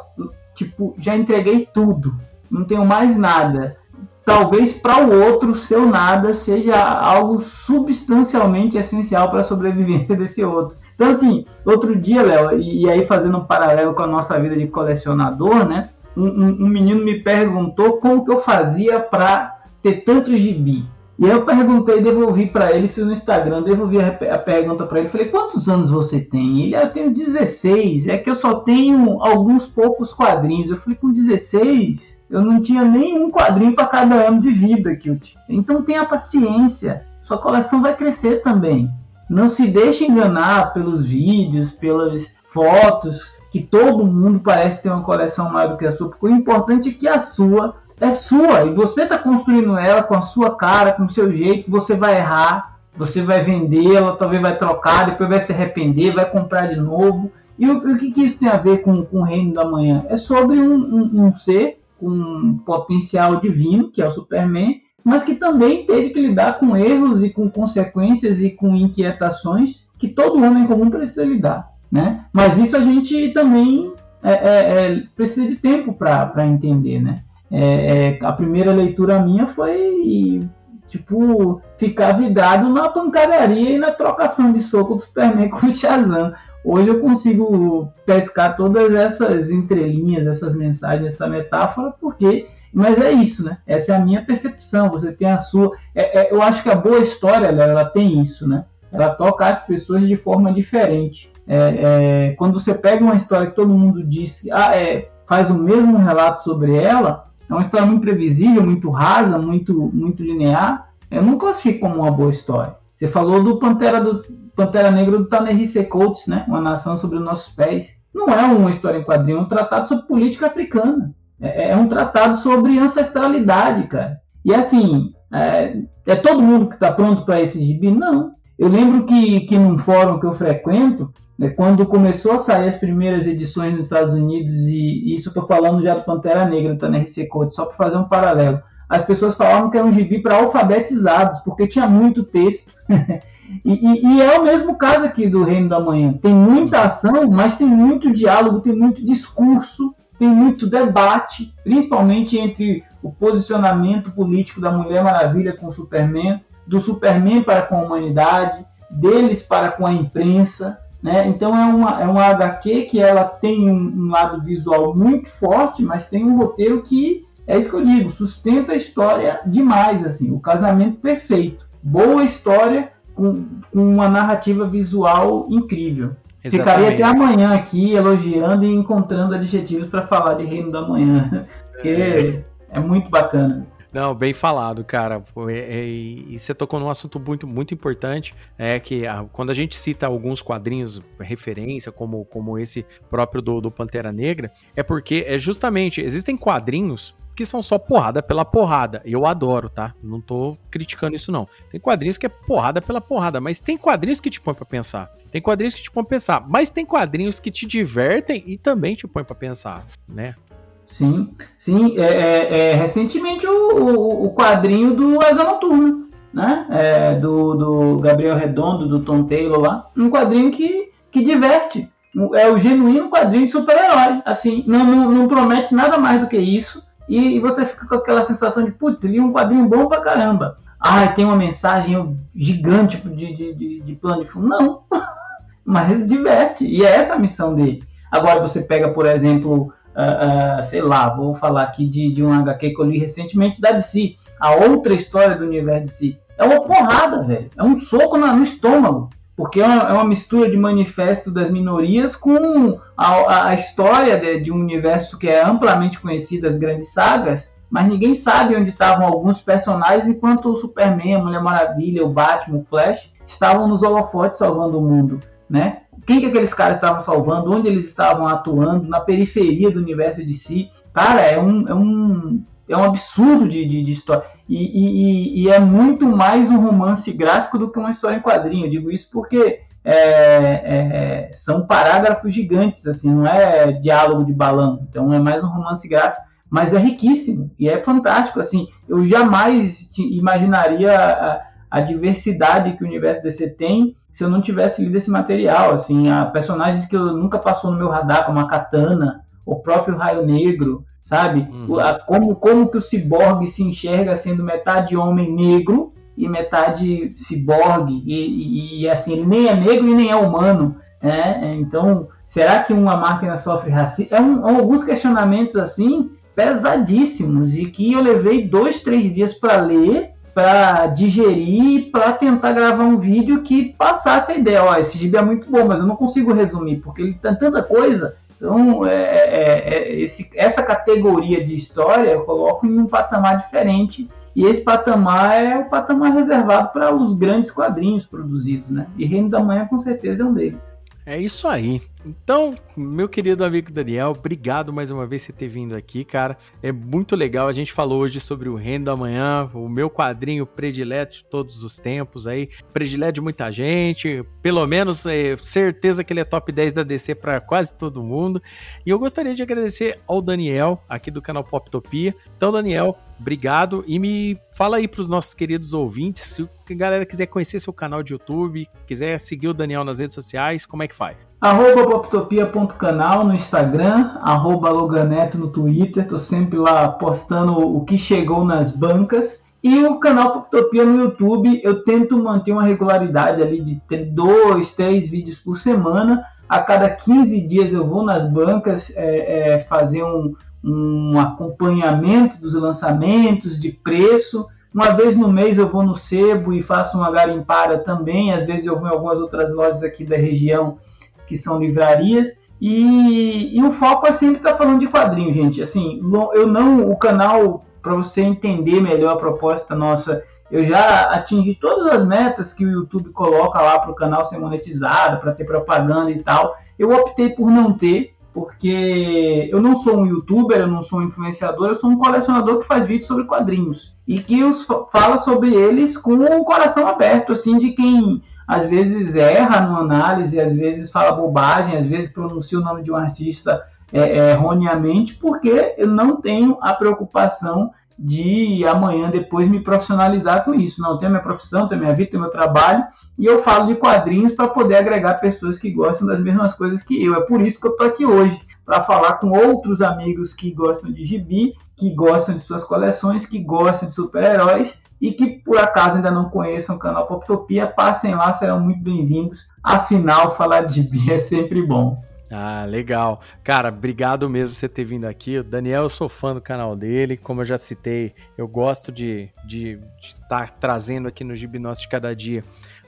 [0.54, 2.14] tipo, já entreguei tudo,
[2.50, 3.76] não tenho mais nada.
[4.24, 10.76] Talvez para o outro seu nada seja algo substancialmente essencial para a sobrevivência desse outro.
[10.94, 14.66] Então, assim, outro dia, Léo, e, aí fazendo um paralelo com a nossa vida de
[14.68, 15.90] colecionador, né?
[16.16, 20.86] Um, um, um menino me perguntou como que eu fazia para ter tanto gibi.
[21.18, 24.98] E aí eu perguntei, devolvi para ele, isso no Instagram, devolvi a, a pergunta para
[24.98, 26.62] ele, falei, quantos anos você tem?
[26.62, 30.70] Ele, ah, eu tenho 16, é que eu só tenho alguns poucos quadrinhos.
[30.70, 35.34] Eu falei, com 16, eu não tinha nenhum quadrinho para cada ano de vida, Kilt.
[35.48, 38.90] Então tenha paciência, sua coleção vai crescer também.
[39.30, 45.48] Não se deixe enganar pelos vídeos, pelas fotos, que todo mundo parece ter uma coleção
[45.48, 48.74] maior do que a sua, porque o importante é que a sua é sua e
[48.74, 51.70] você está construindo ela com a sua cara, com o seu jeito.
[51.70, 56.66] Você vai errar, você vai vendê-la, talvez vai trocar, depois vai se arrepender, vai comprar
[56.66, 57.32] de novo.
[57.58, 60.04] E o, o que, que, isso tem a ver com, com o reino da manhã?
[60.08, 65.22] É sobre um, um, um ser com um potencial divino, que é o Superman, mas
[65.22, 70.42] que também teve que lidar com erros e com consequências e com inquietações que todo
[70.42, 71.70] homem comum precisa lidar.
[71.90, 72.24] Né?
[72.32, 77.00] Mas isso a gente também é, é, é, precisa de tempo para entender.
[77.00, 77.22] Né?
[77.56, 80.42] É, é, a primeira leitura minha foi
[80.88, 86.32] tipo ficar vidrado na pancadaria e na trocação de soco do Superman com o Shazam.
[86.64, 92.48] Hoje eu consigo pescar todas essas entrelinhas, essas mensagens, essa metáfora, porque.
[92.72, 93.58] Mas é isso, né?
[93.68, 94.90] Essa é a minha percepção.
[94.90, 95.70] Você tem a sua.
[95.94, 98.64] É, é, eu acho que a boa história, ela, ela, tem isso, né?
[98.90, 101.30] Ela toca as pessoas de forma diferente.
[101.46, 105.54] É, é quando você pega uma história que todo mundo diz, ah, é, faz o
[105.54, 110.90] mesmo relato sobre ela, é uma história muito previsível, muito rasa, muito, muito linear.
[111.10, 112.76] Eu não classifico como uma boa história.
[112.94, 114.22] Você falou do Pantera, do,
[114.54, 116.44] Pantera Negra do Ta-Nehisi Coates, né?
[116.48, 117.88] Uma nação sobre os nossos pés.
[118.14, 121.14] Não é uma história em quadrinho, é um tratado sobre política africana.
[121.40, 124.20] É, é um tratado sobre ancestralidade, cara.
[124.44, 127.90] E assim, é, é todo mundo que está pronto para esse gibi?
[127.90, 128.32] Não.
[128.58, 132.76] Eu lembro que, que num fórum que eu frequento, né, quando começou a sair as
[132.76, 136.98] primeiras edições nos Estados Unidos, e, isso estou falando já do Pantera Negra, tá na
[136.98, 138.62] RC Code, só para fazer um paralelo.
[138.88, 142.72] As pessoas falavam que era um gibi para alfabetizados, porque tinha muito texto.
[143.64, 146.12] e, e, e, é o mesmo caso aqui do Reino da Manhã.
[146.12, 152.84] Tem muita ação, mas tem muito diálogo, tem muito discurso, tem muito debate, principalmente entre
[153.02, 158.64] o posicionamento político da Mulher Maravilha com o Superman, do Superman para com a humanidade,
[158.90, 160.78] deles para com a imprensa.
[161.04, 161.28] Né?
[161.28, 165.82] Então é uma, é uma HQ que ela tem um, um lado visual muito forte,
[165.82, 170.32] mas tem um roteiro que é isso que eu digo, sustenta a história demais, assim,
[170.32, 171.66] o casamento perfeito.
[171.82, 176.12] Boa história com, com uma narrativa visual incrível.
[176.42, 176.86] Exatamente.
[176.86, 181.88] Ficaria até amanhã aqui elogiando e encontrando adjetivos para falar de Reino da Manhã, porque
[181.90, 182.44] é.
[182.70, 183.66] é muito bacana.
[183.94, 185.22] Não, bem falado, cara.
[185.48, 190.04] E, você tocou num assunto muito, muito importante, é que a, quando a gente cita
[190.04, 196.00] alguns quadrinhos referência, como, como esse próprio do, do Pantera Negra, é porque é justamente
[196.00, 199.02] existem quadrinhos que são só porrada pela porrada.
[199.04, 199.94] Eu adoro, tá?
[200.02, 201.48] Não tô criticando isso, não.
[201.70, 205.10] Tem quadrinhos que é porrada pela porrada, mas tem quadrinhos que te põem pra pensar.
[205.30, 208.94] Tem quadrinhos que te põem pra pensar, mas tem quadrinhos que te divertem e também
[208.94, 210.36] te põem pra pensar, né?
[210.84, 211.98] Sim, sim.
[211.98, 216.66] É, é, é recentemente o, o, o, quadrinho do Asa Noturna, né?
[216.70, 219.86] É, do, do Gabriel Redondo, do Tom Taylor lá.
[219.96, 221.90] Um quadrinho que, que diverte.
[222.34, 224.22] É o genuíno quadrinho de super-herói.
[224.24, 226.82] Assim, não, não, não, promete nada mais do que isso.
[227.08, 230.56] E, e você fica com aquela sensação de, putz, li um quadrinho bom pra caramba.
[230.78, 234.48] Ah, tem uma mensagem gigante de, de, de, de plano de fundo.
[234.48, 234.82] Não.
[235.64, 236.64] Mas diverte.
[236.66, 237.82] E é essa a missão dele.
[238.12, 242.70] Agora você pega, por exemplo, uh, sei lá, vou falar aqui de, de um HQ
[242.70, 246.18] que eu li recentemente da DC, a outra história do universo DC.
[246.36, 247.48] É uma porrada, velho.
[247.56, 249.10] É um soco no, no estômago.
[249.36, 254.40] Porque é uma, é uma, mistura de manifesto das minorias com a, a história de,
[254.40, 259.04] de, um universo que é amplamente conhecido, as grandes sagas, mas ninguém sabe onde estavam
[259.04, 264.38] alguns personagens, enquanto o Superman, a Mulher Maravilha, o Batman, o Flash estavam nos holofotes
[264.38, 265.18] salvando o mundo,
[265.54, 265.82] né?
[266.06, 270.34] quem que aqueles caras estavam salvando, onde eles estavam atuando, na periferia do universo de
[270.34, 270.70] si.
[270.92, 274.24] Cara, é um, é um, é um absurdo de, de, de história.
[274.48, 278.66] E, e, e, é muito mais um romance gráfico do que uma história em quadrinho.
[278.66, 284.86] Eu digo isso porque é, é, são parágrafos gigantes, assim, não é diálogo de balão.
[284.90, 288.38] Então é mais um romance gráfico, mas é riquíssimo e é fantástico.
[288.38, 291.40] Assim, eu jamais imaginaria
[291.74, 296.08] a, diversidade que o universo DC tem se eu não tivesse lido esse material, assim,
[296.08, 300.24] há personagens que eu nunca passou no meu radar, como a Katana, o próprio Raio
[300.24, 301.48] Negro, sabe?
[301.50, 301.80] Uhum.
[301.80, 308.04] A, como, como que o ciborgue se enxerga sendo metade homem negro e metade ciborgue,
[308.06, 311.56] e, e, e assim, ele nem é negro e nem é humano, né?
[311.58, 314.14] Então, será que uma máquina sofre racismo?
[314.14, 320.13] É um, alguns questionamentos, assim, pesadíssimos, e que eu levei dois, três dias para ler,
[320.34, 324.64] para digerir, para tentar gravar um vídeo que passasse a ideia.
[324.64, 327.62] Ó, esse gibi é muito bom, mas eu não consigo resumir, porque ele tem tanta
[327.62, 328.16] coisa.
[328.36, 334.10] Então, é, é, é, esse, essa categoria de história eu coloco em um patamar diferente.
[334.34, 338.88] E esse patamar é o patamar reservado para os grandes quadrinhos produzidos, né?
[338.98, 340.73] E Reino da Manhã, com certeza, é um deles.
[341.06, 341.82] É isso aí.
[342.04, 346.36] Então, meu querido amigo Daniel, obrigado mais uma vez por ter vindo aqui, cara.
[346.62, 347.46] É muito legal.
[347.46, 351.62] A gente falou hoje sobre o Reino da Manhã, o meu quadrinho predileto de todos
[351.62, 356.50] os tempos aí, predileto de muita gente, pelo menos é, certeza que ele é top
[356.50, 358.42] 10 da DC para quase todo mundo.
[358.84, 362.14] E eu gostaria de agradecer ao Daniel, aqui do canal Poptopia.
[362.34, 367.06] Então, Daniel, obrigado e me fala aí para os nossos queridos ouvintes, se a galera
[367.06, 370.88] quiser conhecer seu canal de YouTube, quiser seguir o Daniel nas redes sociais, como é
[370.88, 371.26] que faz?
[371.40, 378.44] Arroba poptopia.canal no Instagram, arroba Loganeto no Twitter, tô sempre lá postando o que chegou
[378.44, 379.42] nas bancas.
[379.62, 383.80] E o canal Poptopia no YouTube, eu tento manter uma regularidade ali de
[384.12, 386.22] dois, três vídeos por semana.
[386.46, 390.34] A cada 15 dias eu vou nas bancas é, é, fazer um,
[390.64, 394.46] um acompanhamento dos lançamentos, de preço.
[394.72, 398.32] Uma vez no mês eu vou no sebo e faço uma garimpada também.
[398.32, 400.78] Às vezes eu vou em algumas outras lojas aqui da região
[401.26, 402.40] que são livrarias.
[402.60, 405.62] E, e o foco é sempre estar tá falando de quadrinho, gente.
[405.62, 406.00] Assim,
[406.34, 406.90] eu não.
[406.90, 410.24] O canal para você entender melhor a proposta nossa.
[410.50, 414.38] Eu já atingi todas as metas que o YouTube coloca lá para o canal ser
[414.38, 416.56] monetizado, para ter propaganda e tal.
[416.78, 421.04] Eu optei por não ter, porque eu não sou um youtuber, eu não sou um
[421.04, 423.94] influenciador, eu sou um colecionador que faz vídeos sobre quadrinhos.
[424.08, 429.14] E que os fala sobre eles com o coração aberto, assim, de quem às vezes
[429.14, 433.62] erra no análise, às vezes fala bobagem, às vezes pronuncia o nome de um artista
[433.92, 440.80] é, erroneamente, porque eu não tenho a preocupação de amanhã depois me profissionalizar com isso.
[440.80, 442.84] Não, tenho minha profissão, tenho minha vida, tenho meu trabalho
[443.18, 447.02] e eu falo de quadrinhos para poder agregar pessoas que gostam das mesmas coisas que
[447.02, 447.14] eu.
[447.14, 450.92] É por isso que eu estou aqui hoje, para falar com outros amigos que gostam
[450.92, 455.96] de gibi, que gostam de suas coleções, que gostam de super-heróis e que por acaso
[455.96, 459.46] ainda não conheçam o canal Poptopia, passem lá, serão muito bem-vindos.
[459.62, 462.02] Afinal, falar de gibi é sempre bom.
[462.36, 463.20] Ah, legal.
[463.44, 465.38] Cara, obrigado mesmo por você ter vindo aqui.
[465.38, 467.16] O Daniel, eu sou fã do canal dele.
[467.16, 471.60] Como eu já citei, eu gosto de estar de, de tá trazendo aqui no Gibi
[471.60, 472.42] de Cada Dia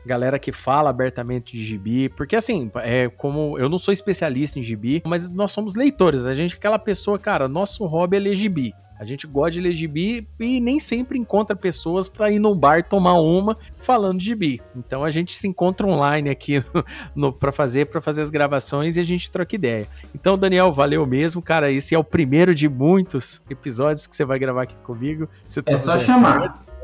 [0.07, 4.63] galera que fala abertamente de gibi, porque assim, é como eu não sou especialista em
[4.63, 8.37] gibi, mas nós somos leitores, a gente é aquela pessoa, cara, nosso hobby é ler
[8.37, 8.73] gibi.
[8.99, 12.83] A gente gosta de ler gibi e nem sempre encontra pessoas para ir no bar
[12.89, 14.63] tomar uma falando de gibi.
[14.75, 16.63] Então a gente se encontra online aqui
[17.39, 19.87] para fazer para fazer as gravações e a gente troca ideia.
[20.15, 21.71] Então, Daniel, valeu mesmo, cara.
[21.71, 25.29] Esse é o primeiro de muitos episódios que você vai gravar aqui comigo.
[25.67, 26.41] é só chamar.
[26.41, 26.76] Certo.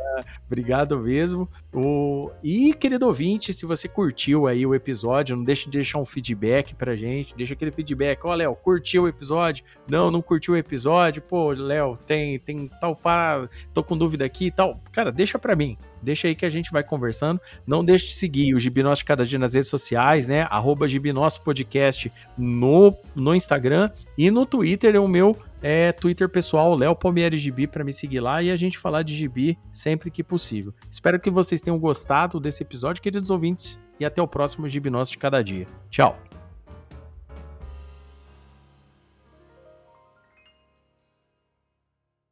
[0.47, 1.49] Obrigado mesmo.
[1.73, 2.31] O...
[2.43, 6.75] E, querido ouvinte, se você curtiu aí o episódio, não deixe de deixar um feedback
[6.75, 7.35] pra gente.
[7.35, 8.21] Deixa aquele feedback.
[8.25, 9.65] Ó, oh, Léo, curtiu o episódio?
[9.89, 11.23] Não, não curtiu o episódio?
[11.23, 13.49] Pô, Léo, tem, tem tal para.
[13.73, 14.81] Tô com dúvida aqui e tal.
[14.93, 15.77] Cara, deixa pra mim.
[16.03, 17.41] Deixa aí que a gente vai conversando.
[17.67, 20.47] Não deixe de seguir o Gibinós de Cada Dia nas redes sociais, né?
[20.51, 26.75] Arroba Gibinós Podcast no, no Instagram e no Twitter é o meu é Twitter pessoal,
[26.75, 30.25] Léo Palmieri Gibi, para me seguir lá e a gente falar de gibi sempre que
[30.25, 30.75] possível.
[30.91, 35.13] Espero que vocês tenham gostado desse episódio, queridos ouvintes, e até o próximo Gibi Nosso
[35.13, 35.67] de Cada Dia.
[35.89, 36.32] Tchau!